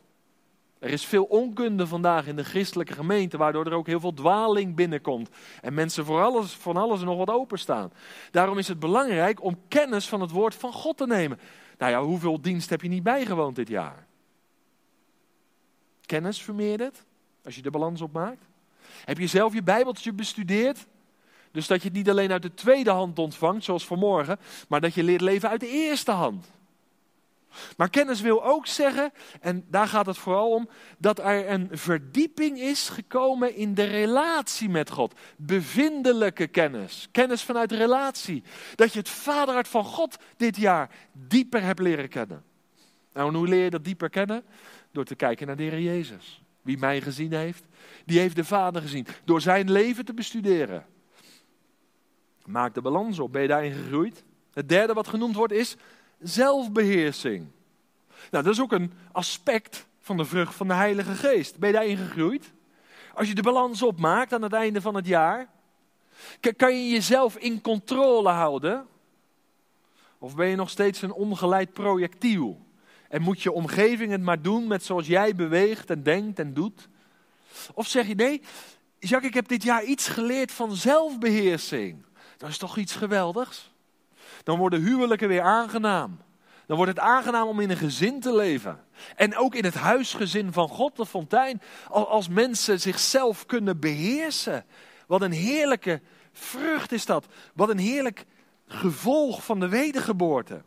Er 0.79 0.89
is 0.89 1.05
veel 1.05 1.23
onkunde 1.23 1.87
vandaag 1.87 2.27
in 2.27 2.35
de 2.35 2.43
christelijke 2.43 2.93
gemeente, 2.93 3.37
waardoor 3.37 3.65
er 3.65 3.73
ook 3.73 3.87
heel 3.87 3.99
veel 3.99 4.13
dwaling 4.13 4.75
binnenkomt. 4.75 5.29
En 5.61 5.73
mensen 5.73 6.05
voor 6.05 6.21
alles, 6.21 6.51
van 6.51 6.77
alles 6.77 6.99
en 6.99 7.05
nog 7.05 7.17
wat 7.17 7.29
openstaan. 7.29 7.91
Daarom 8.31 8.57
is 8.57 8.67
het 8.67 8.79
belangrijk 8.79 9.43
om 9.43 9.59
kennis 9.67 10.07
van 10.07 10.21
het 10.21 10.31
woord 10.31 10.55
van 10.55 10.73
God 10.73 10.97
te 10.97 11.05
nemen. 11.05 11.39
Nou 11.77 11.91
ja, 11.91 12.03
hoeveel 12.03 12.41
dienst 12.41 12.69
heb 12.69 12.81
je 12.81 12.87
niet 12.87 13.03
bijgewoond 13.03 13.55
dit 13.55 13.67
jaar? 13.67 14.07
Kennis 16.05 16.41
vermeerderd, 16.41 17.05
als 17.43 17.55
je 17.55 17.61
de 17.61 17.71
balans 17.71 18.01
opmaakt. 18.01 18.45
Heb 19.05 19.17
je 19.17 19.27
zelf 19.27 19.53
je 19.53 19.63
Bijbeltje 19.63 20.13
bestudeerd? 20.13 20.85
Dus 21.51 21.67
dat 21.67 21.81
je 21.81 21.87
het 21.87 21.97
niet 21.97 22.09
alleen 22.09 22.31
uit 22.31 22.41
de 22.41 22.53
tweede 22.53 22.91
hand 22.91 23.19
ontvangt, 23.19 23.63
zoals 23.63 23.85
vanmorgen, 23.85 24.39
maar 24.67 24.81
dat 24.81 24.93
je 24.93 25.03
leert 25.03 25.21
leven 25.21 25.49
uit 25.49 25.59
de 25.59 25.69
eerste 25.69 26.11
hand. 26.11 26.45
Maar 27.77 27.89
kennis 27.89 28.21
wil 28.21 28.45
ook 28.45 28.67
zeggen, 28.67 29.11
en 29.41 29.65
daar 29.69 29.87
gaat 29.87 30.05
het 30.05 30.17
vooral 30.17 30.51
om, 30.51 30.69
dat 30.97 31.19
er 31.19 31.49
een 31.49 31.69
verdieping 31.71 32.59
is 32.59 32.89
gekomen 32.89 33.55
in 33.55 33.73
de 33.73 33.83
relatie 33.83 34.69
met 34.69 34.89
God. 34.89 35.13
Bevindelijke 35.37 36.47
kennis, 36.47 37.07
kennis 37.11 37.43
vanuit 37.43 37.71
relatie. 37.71 38.43
Dat 38.75 38.93
je 38.93 38.99
het 38.99 39.09
vaderhart 39.09 39.67
van 39.67 39.85
God 39.85 40.17
dit 40.37 40.57
jaar 40.57 40.89
dieper 41.11 41.61
hebt 41.61 41.79
leren 41.79 42.09
kennen. 42.09 42.43
Nou, 43.13 43.27
en 43.29 43.35
hoe 43.35 43.47
leer 43.47 43.63
je 43.63 43.69
dat 43.69 43.83
dieper 43.83 44.09
kennen? 44.09 44.43
Door 44.91 45.05
te 45.05 45.15
kijken 45.15 45.47
naar 45.47 45.55
de 45.55 45.63
Heer 45.63 45.79
Jezus. 45.79 46.42
Wie 46.63 46.77
mij 46.77 47.01
gezien 47.01 47.33
heeft, 47.33 47.63
die 48.05 48.19
heeft 48.19 48.35
de 48.35 48.43
Vader 48.43 48.81
gezien. 48.81 49.07
Door 49.23 49.41
zijn 49.41 49.71
leven 49.71 50.05
te 50.05 50.13
bestuderen. 50.13 50.85
Maak 52.45 52.73
de 52.73 52.81
balans 52.81 53.19
op. 53.19 53.31
Ben 53.31 53.41
je 53.41 53.47
daarin 53.47 53.73
gegroeid? 53.73 54.23
Het 54.53 54.69
derde 54.69 54.93
wat 54.93 55.07
genoemd 55.07 55.35
wordt 55.35 55.53
is 55.53 55.75
zelfbeheersing. 56.19 57.47
Nou, 58.31 58.43
dat 58.43 58.53
is 58.53 58.61
ook 58.61 58.71
een 58.71 58.93
aspect 59.11 59.87
van 59.99 60.17
de 60.17 60.25
vrucht 60.25 60.55
van 60.55 60.67
de 60.67 60.73
Heilige 60.73 61.13
Geest. 61.13 61.57
Ben 61.57 61.69
je 61.69 61.75
daarin 61.75 61.97
gegroeid? 61.97 62.51
Als 63.13 63.27
je 63.27 63.35
de 63.35 63.41
balans 63.41 63.81
opmaakt 63.81 64.33
aan 64.33 64.41
het 64.41 64.53
einde 64.53 64.81
van 64.81 64.95
het 64.95 65.07
jaar, 65.07 65.49
kan 66.55 66.75
je 66.75 66.89
jezelf 66.89 67.37
in 67.37 67.61
controle 67.61 68.29
houden? 68.29 68.87
Of 70.17 70.35
ben 70.35 70.47
je 70.47 70.55
nog 70.55 70.69
steeds 70.69 71.01
een 71.01 71.13
ongeleid 71.13 71.73
projectiel? 71.73 72.65
En 73.13 73.21
moet 73.21 73.41
je 73.41 73.51
omgeving 73.51 74.11
het 74.11 74.21
maar 74.21 74.41
doen 74.41 74.67
met 74.67 74.83
zoals 74.83 75.07
jij 75.07 75.35
beweegt 75.35 75.89
en 75.89 76.03
denkt 76.03 76.39
en 76.39 76.53
doet? 76.53 76.87
Of 77.73 77.87
zeg 77.87 78.07
je 78.07 78.15
nee, 78.15 78.41
Jacques, 78.99 79.29
ik 79.29 79.33
heb 79.33 79.47
dit 79.47 79.63
jaar 79.63 79.83
iets 79.83 80.07
geleerd 80.07 80.51
van 80.51 80.75
zelfbeheersing. 80.75 82.05
Dat 82.37 82.49
is 82.49 82.57
toch 82.57 82.77
iets 82.77 82.95
geweldigs? 82.95 83.71
Dan 84.43 84.57
worden 84.57 84.81
huwelijken 84.81 85.27
weer 85.27 85.41
aangenaam. 85.41 86.19
Dan 86.65 86.77
wordt 86.77 86.91
het 86.91 86.99
aangenaam 86.99 87.47
om 87.47 87.59
in 87.59 87.69
een 87.69 87.77
gezin 87.77 88.19
te 88.19 88.35
leven. 88.35 88.83
En 89.15 89.37
ook 89.37 89.55
in 89.55 89.63
het 89.63 89.75
huisgezin 89.75 90.53
van 90.53 90.67
God, 90.67 90.95
de 90.95 91.05
fontein. 91.05 91.61
Als 91.89 92.27
mensen 92.27 92.79
zichzelf 92.79 93.45
kunnen 93.45 93.79
beheersen. 93.79 94.65
Wat 95.07 95.21
een 95.21 95.31
heerlijke 95.31 96.01
vrucht 96.31 96.91
is 96.91 97.05
dat. 97.05 97.25
Wat 97.53 97.69
een 97.69 97.77
heerlijk 97.77 98.25
gevolg 98.67 99.45
van 99.45 99.59
de 99.59 99.67
wedergeboorte. 99.69 100.61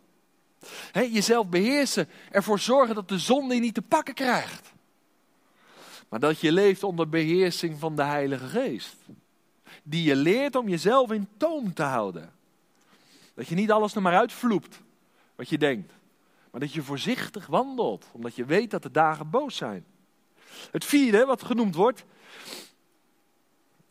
Jezelf 0.92 1.48
beheersen, 1.48 2.08
ervoor 2.30 2.58
zorgen 2.58 2.94
dat 2.94 3.08
de 3.08 3.18
zonde 3.18 3.54
je 3.54 3.60
niet 3.60 3.74
te 3.74 3.82
pakken 3.82 4.14
krijgt. 4.14 4.72
Maar 6.08 6.20
dat 6.20 6.40
je 6.40 6.52
leeft 6.52 6.82
onder 6.82 7.08
beheersing 7.08 7.78
van 7.78 7.96
de 7.96 8.02
Heilige 8.02 8.46
Geest. 8.46 8.96
Die 9.82 10.02
je 10.02 10.16
leert 10.16 10.56
om 10.56 10.68
jezelf 10.68 11.12
in 11.12 11.28
toom 11.36 11.74
te 11.74 11.82
houden. 11.82 12.32
Dat 13.34 13.48
je 13.48 13.54
niet 13.54 13.70
alles 13.70 13.94
er 13.94 14.02
maar 14.02 14.16
uitvloept 14.16 14.80
wat 15.34 15.48
je 15.48 15.58
denkt. 15.58 15.92
Maar 16.50 16.60
dat 16.60 16.72
je 16.72 16.82
voorzichtig 16.82 17.46
wandelt, 17.46 18.06
omdat 18.12 18.34
je 18.34 18.44
weet 18.44 18.70
dat 18.70 18.82
de 18.82 18.90
dagen 18.90 19.30
boos 19.30 19.56
zijn. 19.56 19.84
Het 20.70 20.84
vierde, 20.84 21.24
wat 21.24 21.42
genoemd 21.42 21.74
wordt, 21.74 22.04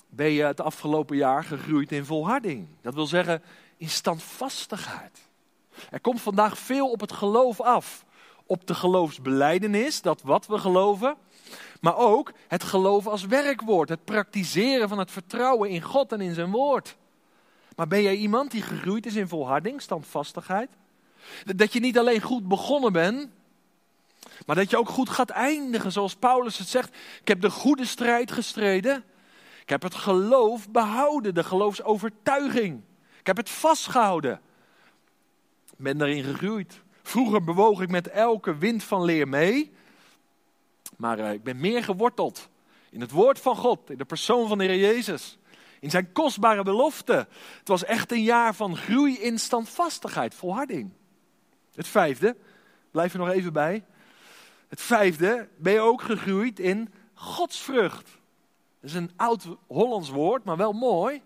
ben 0.09 0.31
je 0.31 0.43
het 0.43 0.61
afgelopen 0.61 1.17
jaar 1.17 1.43
gegroeid 1.43 1.91
in 1.91 2.05
volharding. 2.05 2.67
Dat 2.81 2.93
wil 2.93 3.07
zeggen 3.07 3.43
in 3.77 3.89
standvastigheid. 3.89 5.24
Er 5.91 6.01
komt 6.01 6.21
vandaag 6.21 6.57
veel 6.57 6.91
op 6.91 6.99
het 6.99 7.11
geloof 7.11 7.61
af. 7.61 8.05
Op 8.45 8.67
de 8.67 8.73
geloofsbeleidenis, 8.73 10.01
dat 10.01 10.21
wat 10.21 10.47
we 10.47 10.57
geloven. 10.57 11.15
Maar 11.81 11.97
ook 11.97 12.31
het 12.47 12.63
geloof 12.63 13.07
als 13.07 13.25
werkwoord. 13.25 13.89
Het 13.89 14.05
praktiseren 14.05 14.89
van 14.89 14.99
het 14.99 15.11
vertrouwen 15.11 15.69
in 15.69 15.81
God 15.81 16.11
en 16.11 16.21
in 16.21 16.33
zijn 16.33 16.51
woord. 16.51 16.95
Maar 17.75 17.87
ben 17.87 18.01
jij 18.01 18.15
iemand 18.15 18.51
die 18.51 18.61
gegroeid 18.61 19.05
is 19.05 19.15
in 19.15 19.27
volharding, 19.27 19.81
standvastigheid? 19.81 20.69
Dat 21.43 21.73
je 21.73 21.79
niet 21.79 21.97
alleen 21.97 22.21
goed 22.21 22.47
begonnen 22.47 22.93
bent, 22.93 23.29
maar 24.45 24.55
dat 24.55 24.69
je 24.69 24.77
ook 24.77 24.89
goed 24.89 25.09
gaat 25.09 25.29
eindigen. 25.29 25.91
Zoals 25.91 26.15
Paulus 26.15 26.57
het 26.57 26.67
zegt, 26.67 26.95
ik 27.21 27.27
heb 27.27 27.41
de 27.41 27.49
goede 27.49 27.85
strijd 27.85 28.31
gestreden. 28.31 29.03
Ik 29.61 29.69
heb 29.69 29.81
het 29.81 29.95
geloof 29.95 30.69
behouden, 30.69 31.33
de 31.33 31.43
geloofsovertuiging. 31.43 32.81
Ik 33.19 33.27
heb 33.27 33.37
het 33.37 33.49
vastgehouden. 33.49 34.41
Ben 35.75 35.97
daarin 35.97 36.23
gegroeid. 36.23 36.81
Vroeger 37.03 37.43
bewoog 37.43 37.81
ik 37.81 37.89
met 37.89 38.07
elke 38.07 38.57
wind 38.57 38.83
van 38.83 39.03
leer 39.03 39.27
mee. 39.27 39.71
Maar 40.97 41.19
uh, 41.19 41.31
ik 41.31 41.43
ben 41.43 41.59
meer 41.59 41.83
geworteld 41.83 42.49
in 42.89 43.01
het 43.01 43.11
woord 43.11 43.39
van 43.39 43.55
God, 43.55 43.89
in 43.89 43.97
de 43.97 44.05
persoon 44.05 44.47
van 44.47 44.57
de 44.57 44.63
Heer 44.63 44.79
Jezus. 44.79 45.37
In 45.79 45.89
zijn 45.89 46.11
kostbare 46.11 46.63
belofte. 46.63 47.27
Het 47.59 47.67
was 47.67 47.83
echt 47.83 48.11
een 48.11 48.23
jaar 48.23 48.55
van 48.55 48.77
groei 48.77 49.17
in 49.17 49.39
standvastigheid, 49.39 50.33
volharding. 50.33 50.91
Het 51.73 51.87
vijfde, 51.87 52.35
blijf 52.91 53.13
er 53.13 53.19
nog 53.19 53.29
even 53.29 53.53
bij. 53.53 53.83
Het 54.67 54.81
vijfde, 54.81 55.47
ben 55.57 55.73
je 55.73 55.79
ook 55.79 56.01
gegroeid 56.01 56.59
in 56.59 56.93
godsvrucht. 57.13 58.09
Dat 58.79 58.89
is 58.89 58.93
een 58.93 59.11
oud 59.15 59.47
Hollands 59.67 60.09
woord, 60.09 60.43
maar 60.43 60.57
wel 60.57 60.73
mooi. 60.73 61.21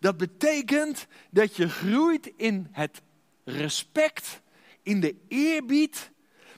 Dat 0.00 0.16
betekent 0.16 1.06
dat 1.30 1.56
je 1.56 1.68
groeit 1.68 2.32
in 2.36 2.68
het 2.70 3.02
respect, 3.48 4.40
in 4.82 5.00
de 5.00 5.16
eerbied, 5.28 6.10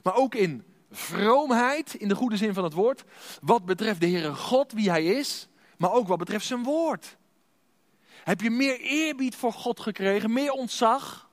maar 0.03 0.15
ook 0.15 0.35
in 0.35 0.63
vroomheid, 0.91 1.93
in 1.93 2.07
de 2.07 2.15
goede 2.15 2.37
zin 2.37 2.53
van 2.53 2.63
het 2.63 2.73
woord. 2.73 3.03
Wat 3.41 3.65
betreft 3.65 3.99
de 3.99 4.07
Heere 4.07 4.33
God, 4.33 4.71
wie 4.71 4.89
Hij 4.89 5.05
is, 5.05 5.47
maar 5.77 5.91
ook 5.91 6.07
wat 6.07 6.17
betreft 6.17 6.45
zijn 6.45 6.63
woord. 6.63 7.17
Heb 8.23 8.41
je 8.41 8.49
meer 8.49 8.79
eerbied 8.79 9.35
voor 9.35 9.53
God 9.53 9.79
gekregen, 9.79 10.33
meer 10.33 10.51
ontzag? 10.51 11.29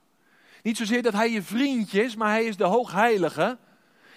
Niet 0.63 0.77
zozeer 0.77 1.03
dat 1.03 1.13
Hij 1.13 1.31
je 1.31 1.43
vriendje 1.43 2.05
is, 2.05 2.17
maar 2.17 2.31
Hij 2.31 2.45
is 2.45 2.57
de 2.57 2.65
hoogheilige. 2.65 3.59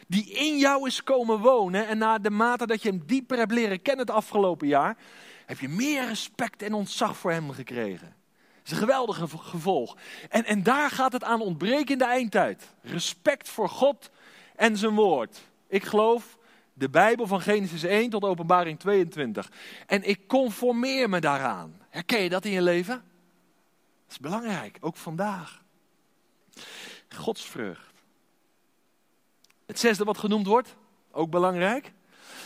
Die 0.08 0.30
in 0.32 0.58
jou 0.58 0.88
is 0.88 1.04
komen 1.04 1.40
wonen. 1.40 1.88
En 1.88 1.98
na 1.98 2.18
de 2.18 2.30
mate 2.30 2.68
dat 2.68 2.82
je 2.82 2.90
hem 2.90 3.04
dieper 3.06 3.38
hebt 3.38 3.52
leren 3.52 3.82
kennen 3.82 4.06
het 4.06 4.16
afgelopen 4.16 4.68
jaar. 4.68 4.98
Heb 5.46 5.60
je 5.60 5.70
meer 5.70 6.08
respect 6.08 6.62
en 6.62 6.74
ontzag 6.74 7.18
voor 7.18 7.32
hem 7.32 7.52
gekregen. 7.52 8.16
Is 8.64 8.72
een 8.72 8.78
geweldige 8.78 9.28
gevolg. 9.28 9.98
En, 10.30 10.46
en 10.46 10.64
daar 10.64 10.90
gaat 10.90 11.14
het 11.14 11.24
aan 11.24 11.42
ontbreken 11.42 11.96
in 11.96 12.02
eindtijd. 12.02 12.74
Respect 12.82 13.50
voor 13.50 13.70
God 13.70 14.10
en 14.56 14.78
zijn 14.78 14.96
woord. 14.96 15.42
Ik 15.68 15.84
geloof 15.84 16.38
de 16.74 16.90
Bijbel 16.90 17.28
van 17.28 17.42
Genesis 17.42 17.84
1 17.84 18.10
tot 18.10 18.24
Openbaring 18.24 18.80
22. 18.80 19.52
En 19.88 20.04
ik 20.04 20.28
conformeer 20.28 21.10
me 21.10 21.20
daaraan. 21.20 21.80
Herken 21.90 22.22
je 22.22 22.30
dat 22.30 22.46
in 22.46 22.52
je 22.52 22.62
leven? 22.62 22.96
Dat 22.96 24.12
is 24.12 24.20
belangrijk, 24.20 24.78
ook 24.82 24.96
vandaag. 24.96 25.62
Godsvrucht. 27.10 27.94
Het 29.66 29.80
zesde 29.80 30.04
wat 30.04 30.18
genoemd 30.18 30.48
wordt, 30.48 30.76
ook 31.12 31.30
belangrijk. 31.30 31.92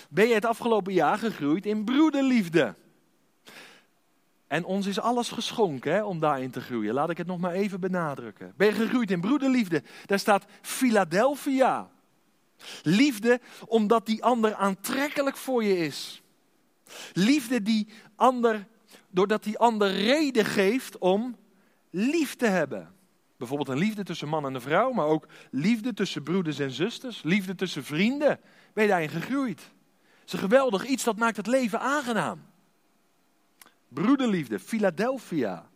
Ben 0.10 0.28
je 0.28 0.34
het 0.34 0.46
afgelopen 0.46 0.94
jaar 0.94 1.18
gegroeid 1.18 1.66
in 1.66 1.84
broederliefde? 1.84 2.76
En 4.48 4.66
ons 4.66 4.86
is 4.86 5.00
alles 5.00 5.30
geschonken 5.30 5.94
hè, 5.94 6.04
om 6.04 6.20
daarin 6.20 6.52
te 6.52 6.62
groeien. 6.62 6.94
Laat 6.94 7.10
ik 7.10 7.18
het 7.18 7.28
nog 7.28 7.40
maar 7.40 7.52
even 7.52 7.80
benadrukken. 7.80 8.54
Ben 8.58 8.68
je 8.68 8.74
gegroeid 8.74 9.12
in 9.12 9.22
broederliefde? 9.22 9.84
Daar 10.06 10.20
staat 10.20 10.46
Philadelphia. 10.62 11.90
Liefde 12.84 13.40
omdat 13.68 14.06
die 14.06 14.24
ander 14.24 14.56
aantrekkelijk 14.56 15.38
voor 15.38 15.64
je 15.64 15.78
is. 15.78 16.22
Liefde 17.14 17.62
die 17.62 17.88
ander, 18.16 18.68
doordat 19.10 19.44
die 19.44 19.58
ander 19.58 19.92
reden 19.92 20.46
geeft 20.46 20.98
om 20.98 21.36
lief 21.90 22.36
te 22.36 22.48
hebben. 22.48 22.94
Bijvoorbeeld 23.38 23.70
een 23.70 23.78
liefde 23.78 24.04
tussen 24.04 24.28
man 24.28 24.46
en 24.46 24.54
een 24.54 24.62
vrouw, 24.62 24.92
maar 24.92 25.06
ook 25.06 25.28
liefde 25.52 25.94
tussen 25.94 26.24
broeders 26.24 26.60
en 26.60 26.72
zusters, 26.72 27.24
liefde 27.24 27.56
tussen 27.56 27.84
vrienden. 27.84 28.40
Ben 28.74 28.84
je 28.84 28.90
daarin 28.90 29.10
gegroeid? 29.10 29.60
Het 29.60 30.28
is 30.28 30.34
een 30.34 30.40
geweldig 30.40 30.86
iets 30.86 31.04
dat 31.04 31.18
maakt 31.18 31.38
het 31.38 31.48
leven 31.48 31.80
aangenaam. 31.80 32.42
Broederliefde, 33.88 34.60
Philadelphia. 34.60 35.70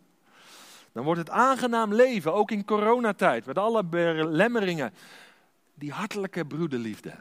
Dan 0.92 1.04
wordt 1.04 1.20
het 1.20 1.30
aangenaam 1.30 1.94
leven, 1.94 2.34
ook 2.34 2.50
in 2.50 2.64
coronatijd, 2.64 3.46
met 3.46 3.58
alle 3.58 3.84
belemmeringen. 3.84 4.94
Die 5.74 5.92
hartelijke 5.92 6.44
broederliefde. 6.44 7.14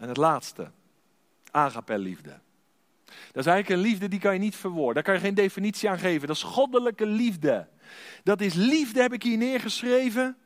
En 0.00 0.08
het 0.08 0.16
laatste, 0.16 0.70
agapelliefde. 1.50 2.40
Dat 3.06 3.46
is 3.46 3.52
eigenlijk 3.52 3.68
een 3.68 3.90
liefde 3.90 4.08
die 4.08 4.20
kan 4.20 4.32
je 4.32 4.38
niet 4.38 4.56
verwoorden. 4.56 4.94
Daar 4.94 5.02
kan 5.02 5.14
je 5.14 5.20
geen 5.20 5.34
definitie 5.34 5.90
aan 5.90 5.98
geven. 5.98 6.26
Dat 6.26 6.36
is 6.36 6.42
goddelijke 6.42 7.06
liefde. 7.06 7.68
Dat 8.22 8.40
is 8.40 8.54
liefde, 8.54 9.00
heb 9.00 9.12
ik 9.12 9.22
hier 9.22 9.36
neergeschreven, 9.36 10.36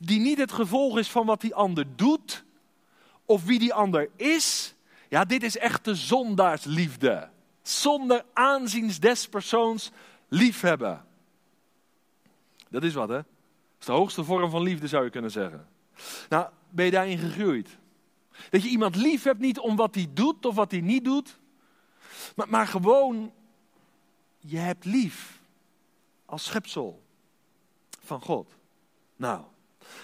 die 0.00 0.20
niet 0.20 0.38
het 0.38 0.52
gevolg 0.52 0.98
is 0.98 1.10
van 1.10 1.26
wat 1.26 1.40
die 1.40 1.54
ander 1.54 1.86
doet 1.96 2.44
of 3.24 3.44
wie 3.44 3.58
die 3.58 3.74
ander 3.74 4.08
is. 4.16 4.74
Ja, 5.08 5.24
dit 5.24 5.42
is 5.42 5.56
echte 5.56 5.94
zondaarsliefde. 5.94 7.28
Zonder 7.62 8.24
aanziens 8.32 9.00
des 9.00 9.28
persoons 9.28 9.90
liefhebben. 10.28 11.04
Dat 12.68 12.82
is 12.82 12.94
wat, 12.94 13.08
hè? 13.08 13.14
Dat 13.14 13.24
is 13.80 13.86
de 13.86 13.92
hoogste 13.92 14.24
vorm 14.24 14.50
van 14.50 14.62
liefde, 14.62 14.88
zou 14.88 15.04
je 15.04 15.10
kunnen 15.10 15.30
zeggen. 15.30 15.68
Nou, 16.28 16.48
ben 16.70 16.84
je 16.84 16.90
daarin 16.90 17.18
gegroeid? 17.18 17.68
Dat 18.50 18.62
je 18.62 18.68
iemand 18.68 18.96
lief 18.96 19.22
hebt, 19.22 19.38
niet 19.38 19.58
om 19.58 19.76
wat 19.76 19.94
hij 19.94 20.06
doet 20.12 20.46
of 20.46 20.54
wat 20.54 20.70
hij 20.70 20.80
niet 20.80 21.04
doet, 21.04 21.38
maar, 22.36 22.48
maar 22.48 22.66
gewoon, 22.66 23.32
je 24.38 24.58
hebt 24.58 24.84
lief 24.84 25.40
als 26.24 26.44
schepsel 26.44 27.02
van 28.04 28.20
God. 28.20 28.54
Nou, 29.16 29.44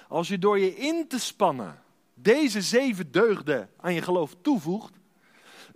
als 0.09 0.29
je 0.29 0.39
door 0.39 0.59
je 0.59 0.77
in 0.77 1.09
te 1.09 1.19
spannen 1.19 1.83
deze 2.15 2.63
zeven 2.63 3.11
deugden 3.11 3.71
aan 3.77 3.95
je 3.95 4.03
geloof 4.03 4.37
toevoegt, 4.41 4.98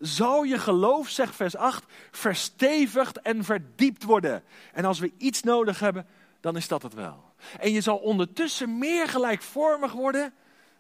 zal 0.03 0.43
je 0.43 0.59
geloof, 0.59 1.09
zegt 1.09 1.37
vers 1.37 1.57
8, 1.57 1.85
verstevigd 2.11 3.21
en 3.21 3.45
verdiept 3.45 4.03
worden. 4.03 4.43
En 4.73 4.85
als 4.85 4.99
we 4.99 5.13
iets 5.17 5.43
nodig 5.43 5.81
hebben, 5.81 6.07
dan 6.41 6.57
is 6.57 6.69
dat 6.69 6.83
het 6.83 6.95
wel. 6.95 7.25
En 7.61 7.73
je 7.73 7.81
zal 7.81 7.97
ondertussen 7.97 8.79
meer 8.79 9.09
gelijkvormig 9.09 9.93
worden 9.93 10.35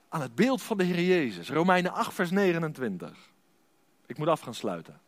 aan 0.08 0.20
het 0.20 0.34
beeld 0.34 0.62
van 0.62 0.76
de 0.76 0.84
Heer 0.84 1.02
Jezus. 1.02 1.50
Romeinen 1.50 1.92
8, 1.92 2.14
vers 2.14 2.30
29. 2.30 3.30
Ik 4.06 4.18
moet 4.18 4.28
af 4.28 4.40
gaan 4.40 4.54
sluiten. 4.54 5.00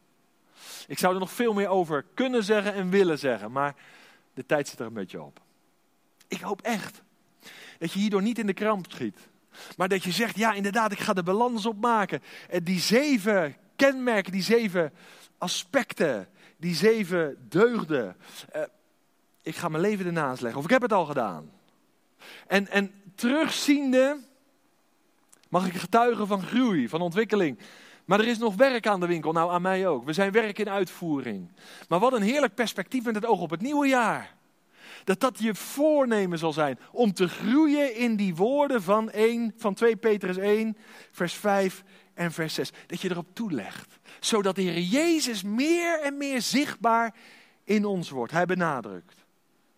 Ik 0.86 0.98
zou 0.98 1.14
er 1.14 1.20
nog 1.20 1.32
veel 1.32 1.52
meer 1.52 1.68
over 1.68 2.04
kunnen 2.14 2.44
zeggen 2.44 2.74
en 2.74 2.90
willen 2.90 3.18
zeggen, 3.18 3.52
maar 3.52 3.74
de 4.34 4.46
tijd 4.46 4.68
zit 4.68 4.78
er 4.78 4.86
een 4.86 4.92
beetje 4.92 5.22
op. 5.22 5.40
Ik 6.28 6.40
hoop 6.40 6.60
echt 6.60 7.02
dat 7.78 7.92
je 7.92 7.98
hierdoor 7.98 8.22
niet 8.22 8.38
in 8.38 8.46
de 8.46 8.52
kramp 8.52 8.86
schiet. 8.90 9.18
Maar 9.76 9.88
dat 9.88 10.04
je 10.04 10.12
zegt, 10.12 10.36
ja 10.36 10.52
inderdaad, 10.52 10.92
ik 10.92 10.98
ga 10.98 11.12
de 11.12 11.22
balans 11.22 11.66
opmaken. 11.66 12.22
En 12.48 12.64
die 12.64 12.80
zeven 12.80 13.56
kenmerken, 13.76 14.32
die 14.32 14.42
zeven 14.42 14.92
aspecten, 15.38 16.28
die 16.56 16.74
zeven 16.74 17.46
deugden. 17.48 18.16
Eh, 18.52 18.62
ik 19.42 19.56
ga 19.56 19.68
mijn 19.68 19.82
leven 19.82 20.06
ernaast 20.06 20.40
leggen. 20.42 20.58
Of 20.60 20.66
ik 20.66 20.72
heb 20.72 20.82
het 20.82 20.92
al 20.92 21.06
gedaan. 21.06 21.50
En, 22.46 22.68
en 22.68 22.92
terugziende 23.14 24.18
mag 25.48 25.66
ik 25.66 25.74
getuigen 25.74 26.26
van 26.26 26.42
groei, 26.42 26.88
van 26.88 27.00
ontwikkeling. 27.00 27.58
Maar 28.04 28.20
er 28.20 28.28
is 28.28 28.38
nog 28.38 28.54
werk 28.54 28.86
aan 28.86 29.00
de 29.00 29.06
winkel, 29.06 29.32
nou 29.32 29.52
aan 29.52 29.62
mij 29.62 29.88
ook. 29.88 30.04
We 30.04 30.12
zijn 30.12 30.32
werk 30.32 30.58
in 30.58 30.70
uitvoering. 30.70 31.52
Maar 31.88 31.98
wat 31.98 32.12
een 32.12 32.22
heerlijk 32.22 32.54
perspectief 32.54 33.04
met 33.04 33.14
het 33.14 33.26
oog 33.26 33.40
op 33.40 33.50
het 33.50 33.60
nieuwe 33.60 33.86
jaar. 33.86 34.34
Dat 35.04 35.20
dat 35.20 35.38
je 35.38 35.54
voornemen 35.54 36.38
zal 36.38 36.52
zijn 36.52 36.78
om 36.92 37.12
te 37.12 37.28
groeien 37.28 37.94
in 37.94 38.16
die 38.16 38.34
woorden 38.34 38.82
van, 38.82 39.10
1, 39.10 39.54
van 39.56 39.74
2 39.74 39.96
Petrus 39.96 40.36
1, 40.36 40.76
vers 41.10 41.34
5 41.34 41.84
en 42.14 42.32
vers 42.32 42.54
6. 42.54 42.70
Dat 42.86 43.00
je 43.00 43.10
erop 43.10 43.28
toelegt. 43.32 43.98
Zodat 44.20 44.54
de 44.54 44.62
Heer 44.62 44.80
Jezus 44.80 45.42
meer 45.42 46.00
en 46.00 46.16
meer 46.16 46.42
zichtbaar 46.42 47.14
in 47.64 47.84
ons 47.84 48.10
wordt. 48.10 48.32
Hij 48.32 48.46
benadrukt. 48.46 49.24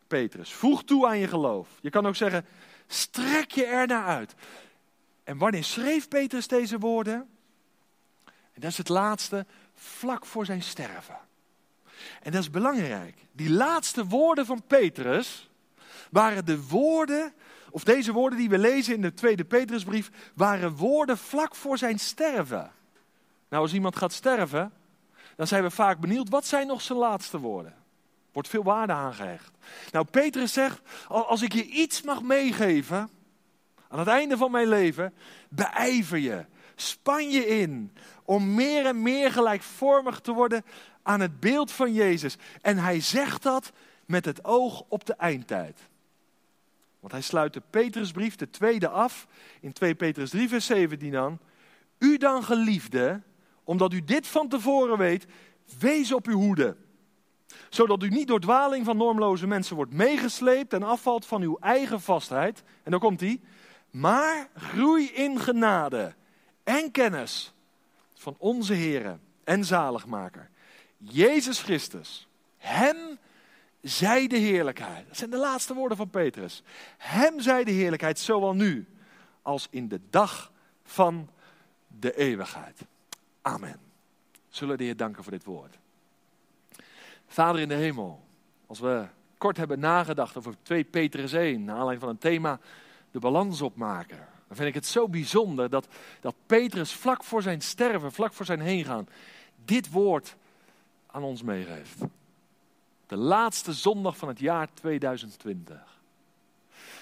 Petrus, 0.07 0.53
voeg 0.53 0.85
toe 0.85 1.07
aan 1.07 1.19
je 1.19 1.29
geloof. 1.29 1.69
Je 1.81 1.91
kan 1.91 2.07
ook 2.07 2.17
zeggen, 2.17 2.47
strek 2.87 3.51
je 3.51 3.65
er 3.65 3.87
naar 3.87 4.07
uit. 4.07 4.35
En 5.25 5.39
wanneer 5.39 5.65
schreef 5.65 6.09
Petrus 6.09 6.49
deze 6.49 6.79
woorden? 6.79 7.29
En 8.25 8.61
dat 8.61 8.71
is 8.71 8.79
het 8.79 8.89
laatste, 8.89 9.47
vlak 9.75 10.27
voor 10.27 10.45
zijn 10.45 10.63
sterven. 10.63 11.19
En 12.23 12.33
dat 12.33 12.43
is 12.43 12.51
belangrijk. 12.51 13.17
Die 13.33 13.51
laatste 13.51 14.07
woorden 14.07 14.47
van 14.47 14.63
Petrus 14.67 15.51
waren 16.11 16.45
de 16.45 16.67
woorden, 16.67 17.33
of 17.71 17.85
deze 17.85 18.13
woorden 18.13 18.39
die 18.39 18.49
we 18.49 18.59
lezen 18.59 18.95
in 18.95 19.01
de 19.01 19.15
tweede 19.15 19.45
Petrusbrief, 19.45 20.11
waren 20.35 20.77
woorden 20.77 21.19
vlak 21.19 21.55
voor 21.55 21.79
zijn 21.79 21.99
sterven. 21.99 22.71
Nou, 23.49 23.63
als 23.63 23.73
iemand 23.73 23.97
gaat 23.97 24.13
sterven, 24.13 24.73
dan 25.37 25.47
zijn 25.47 25.63
we 25.63 25.71
vaak 25.71 25.99
benieuwd, 25.99 26.29
wat 26.29 26.47
zijn 26.47 26.67
nog 26.67 26.83
zijn 26.83 26.99
laatste 26.99 27.39
woorden? 27.39 27.75
Wordt 28.33 28.49
veel 28.49 28.63
waarde 28.63 28.93
aangehecht. 28.93 29.51
Nou, 29.91 30.07
Petrus 30.11 30.53
zegt, 30.53 30.81
als 31.09 31.43
ik 31.43 31.53
je 31.53 31.65
iets 31.65 32.03
mag 32.03 32.23
meegeven, 32.23 33.11
aan 33.89 33.99
het 33.99 34.09
einde 34.09 34.37
van 34.37 34.51
mijn 34.51 34.69
leven, 34.69 35.15
beijver 35.49 36.19
je, 36.19 36.45
span 36.75 37.31
je 37.31 37.47
in 37.47 37.93
om 38.25 38.55
meer 38.55 38.87
en 38.87 39.03
meer 39.03 39.33
gelijkvormig 39.33 40.21
te 40.21 40.33
worden 40.33 40.65
aan 41.03 41.21
het 41.21 41.41
beeld 41.41 41.73
van 41.73 41.93
Jezus. 41.93 42.37
En 42.63 42.79
hij 42.79 43.01
zegt 43.01 43.43
dat 43.43 43.73
met 44.05 44.25
het 44.25 44.45
oog 44.45 44.85
op 44.89 45.07
de 45.07 45.15
eindtijd. 45.15 45.81
Want 47.07 47.19
hij 47.19 47.29
sluit 47.29 47.53
de 47.53 47.63
Petrusbrief, 47.71 48.37
de 48.37 48.51
tweede 48.51 48.89
af, 48.89 49.27
in 49.61 49.73
2 49.73 49.95
Petrus 49.95 50.31
3, 50.31 50.49
vers 50.49 50.67
17 50.67 51.11
dan. 51.11 51.39
U 51.99 52.17
dan 52.17 52.45
geliefde, 52.45 53.23
omdat 53.65 53.93
u 53.93 54.05
dit 54.05 54.27
van 54.27 54.49
tevoren 54.49 54.99
weet, 54.99 55.27
wees 55.79 56.13
op 56.13 56.27
uw 56.27 56.39
hoede. 56.39 56.77
Zodat 57.69 58.03
u 58.03 58.09
niet 58.09 58.29
door 58.29 58.41
dwaling 58.41 58.85
van 58.85 58.97
normloze 58.97 59.47
mensen 59.47 59.77
wordt 59.77 59.93
meegesleept 59.93 60.73
en 60.73 60.83
afvalt 60.83 61.27
van 61.27 61.43
uw 61.43 61.57
eigen 61.61 62.01
vastheid. 62.01 62.63
En 62.83 62.91
dan 62.91 63.01
komt 63.01 63.21
hij. 63.21 63.41
Maar 63.91 64.49
groei 64.55 65.07
in 65.07 65.41
genade 65.41 66.15
en 66.65 66.91
kennis 66.91 67.55
van 68.15 68.35
onze 68.39 68.73
Heer 68.73 69.19
en 69.45 69.65
Zaligmaker, 69.65 70.51
Jezus 70.97 71.63
Christus. 71.63 72.29
Hem 72.57 73.19
zij 73.89 74.27
de 74.27 74.37
heerlijkheid. 74.37 75.07
Dat 75.09 75.17
zijn 75.17 75.31
de 75.31 75.37
laatste 75.37 75.75
woorden 75.75 75.97
van 75.97 76.11
Petrus. 76.11 76.63
Hem 76.97 77.41
zij 77.41 77.65
de 77.65 77.71
heerlijkheid, 77.71 78.19
zowel 78.19 78.55
nu 78.55 78.89
als 79.43 79.67
in 79.71 79.89
de 79.89 80.01
dag 80.11 80.53
van 80.85 81.29
de 81.87 82.17
eeuwigheid. 82.17 82.81
Amen. 83.43 83.81
Zullen 84.49 84.79
de 84.79 84.85
Heer 84.85 84.97
danken 84.97 85.23
voor 85.23 85.33
dit 85.33 85.45
woord. 85.45 85.79
Vader 87.27 87.61
in 87.61 87.69
de 87.69 87.75
hemel, 87.75 88.25
als 88.67 88.81
we 88.81 89.07
kort 89.39 89.57
hebben 89.57 89.79
nagedacht 89.79 90.37
over 90.37 90.55
2 90.63 90.85
Petrus 90.85 91.33
1, 91.33 91.65
naar 91.65 91.75
aanleiding 91.75 92.01
van 92.01 92.09
een 92.09 92.19
thema, 92.19 92.61
de 93.11 93.19
balans 93.19 93.63
opmaken. 93.63 94.29
Dan 94.49 94.57
vind 94.57 94.69
ik 94.69 94.75
het 94.75 94.87
zo 94.87 95.09
bijzonder 95.09 95.71
dat, 95.71 95.89
dat 96.21 96.35
Petrus 96.47 96.93
vlak 96.93 97.25
voor 97.25 97.43
zijn 97.43 97.61
sterven, 97.61 98.13
vlak 98.13 98.33
voor 98.33 98.47
zijn 98.47 98.61
heen 98.61 98.85
gaan, 98.85 99.09
dit 99.65 99.91
woord 99.91 100.37
aan 101.07 101.23
ons 101.23 101.43
meegeeft. 101.43 102.03
De 103.07 103.17
laatste 103.17 103.73
zondag 103.73 104.17
van 104.17 104.29
het 104.29 104.39
jaar 104.39 104.69
2020. 104.75 106.01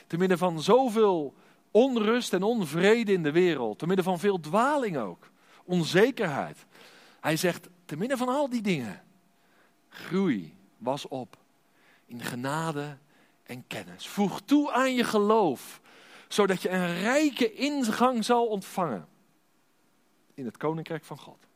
Te 0.07 0.17
midden 0.17 0.39
van 0.39 0.63
zoveel 0.63 1.35
onrust 1.71 2.33
en 2.33 2.43
onvrede 2.43 3.13
in 3.13 3.23
de 3.23 3.33
wereld, 3.33 3.79
te 3.79 3.87
midden 3.87 4.05
van 4.05 4.19
veel 4.19 4.41
dwaling 4.41 4.97
ook, 4.97 5.31
onzekerheid. 5.65 6.67
Hij 7.21 7.37
zegt, 7.37 7.69
te 7.85 7.97
midden 7.97 8.19
van 8.19 8.29
al 8.29 8.49
die 8.49 8.63
dingen, 8.63 9.03
groei 9.89 10.57
was 10.79 11.09
op 11.09 11.37
in 12.07 12.21
genade 12.21 12.97
en 13.43 13.67
kennis. 13.67 14.09
Voeg 14.09 14.41
toe 14.41 14.73
aan 14.73 14.95
je 14.95 15.05
geloof, 15.05 15.81
zodat 16.29 16.63
je 16.63 16.69
een 16.69 17.01
rijke 17.01 17.53
ingang 17.53 18.25
zal 18.25 18.47
ontvangen 18.47 19.09
in 20.35 20.45
het 20.45 20.57
koninkrijk 20.57 21.05
van 21.05 21.19
God. 21.19 21.47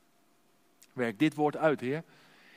Werk 0.92 1.18
dit 1.18 1.34
woord 1.34 1.56
uit, 1.56 1.80
Heer, 1.80 2.04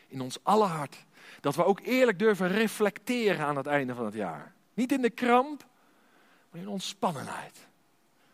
in 0.07 0.21
ons 0.21 0.37
alle 0.43 0.65
hart. 0.65 1.05
Dat 1.39 1.55
we 1.55 1.65
ook 1.65 1.79
eerlijk 1.83 2.19
durven 2.19 2.47
reflecteren 2.47 3.45
aan 3.45 3.55
het 3.55 3.67
einde 3.67 3.95
van 3.95 4.05
het 4.05 4.13
jaar. 4.13 4.53
Niet 4.73 4.91
in 4.91 5.01
de 5.01 5.09
kramp, 5.09 5.65
maar 6.49 6.61
in 6.61 6.67
ontspannenheid. 6.67 7.67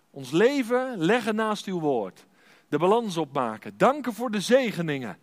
Ons 0.10 0.32
leven 0.32 0.98
leggen 0.98 1.36
naast 1.36 1.66
uw 1.66 1.80
woord. 1.80 2.26
De 2.70 2.78
balans 2.78 3.18
opmaken. 3.18 3.78
Danken 3.78 4.14
voor 4.14 4.32
de 4.32 4.42
zegeningen. 4.42 5.18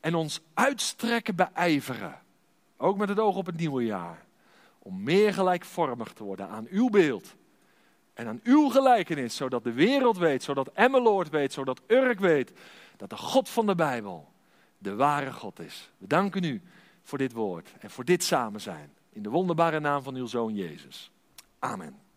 En 0.00 0.14
ons 0.14 0.40
uitstrekken 0.54 1.36
beijveren. 1.36 2.20
Ook 2.76 2.96
met 2.96 3.08
het 3.08 3.18
oog 3.18 3.36
op 3.36 3.46
het 3.46 3.56
nieuwe 3.56 3.84
jaar. 3.84 4.24
Om 4.78 5.02
meer 5.02 5.34
gelijkvormig 5.34 6.12
te 6.12 6.24
worden 6.24 6.48
aan 6.48 6.66
uw 6.70 6.88
beeld. 6.88 7.34
En 8.14 8.26
aan 8.26 8.40
uw 8.42 8.68
gelijkenis. 8.68 9.36
Zodat 9.36 9.64
de 9.64 9.72
wereld 9.72 10.16
weet, 10.16 10.42
zodat 10.42 10.70
Emmeloord 10.72 11.28
weet, 11.28 11.52
zodat 11.52 11.80
Urk 11.86 12.18
weet. 12.18 12.52
Dat 12.96 13.10
de 13.10 13.16
God 13.16 13.48
van 13.48 13.66
de 13.66 13.74
Bijbel 13.74 14.28
de 14.78 14.94
ware 14.94 15.32
God 15.32 15.60
is. 15.60 15.90
We 15.98 16.06
danken 16.06 16.44
u 16.44 16.62
voor 17.08 17.18
dit 17.18 17.32
woord 17.32 17.74
en 17.78 17.90
voor 17.90 18.04
dit 18.04 18.24
samen 18.24 18.60
zijn. 18.60 18.92
In 19.12 19.22
de 19.22 19.28
wonderbare 19.28 19.80
naam 19.80 20.02
van 20.02 20.14
uw 20.14 20.26
Zoon 20.26 20.54
Jezus. 20.54 21.10
Amen. 21.58 22.07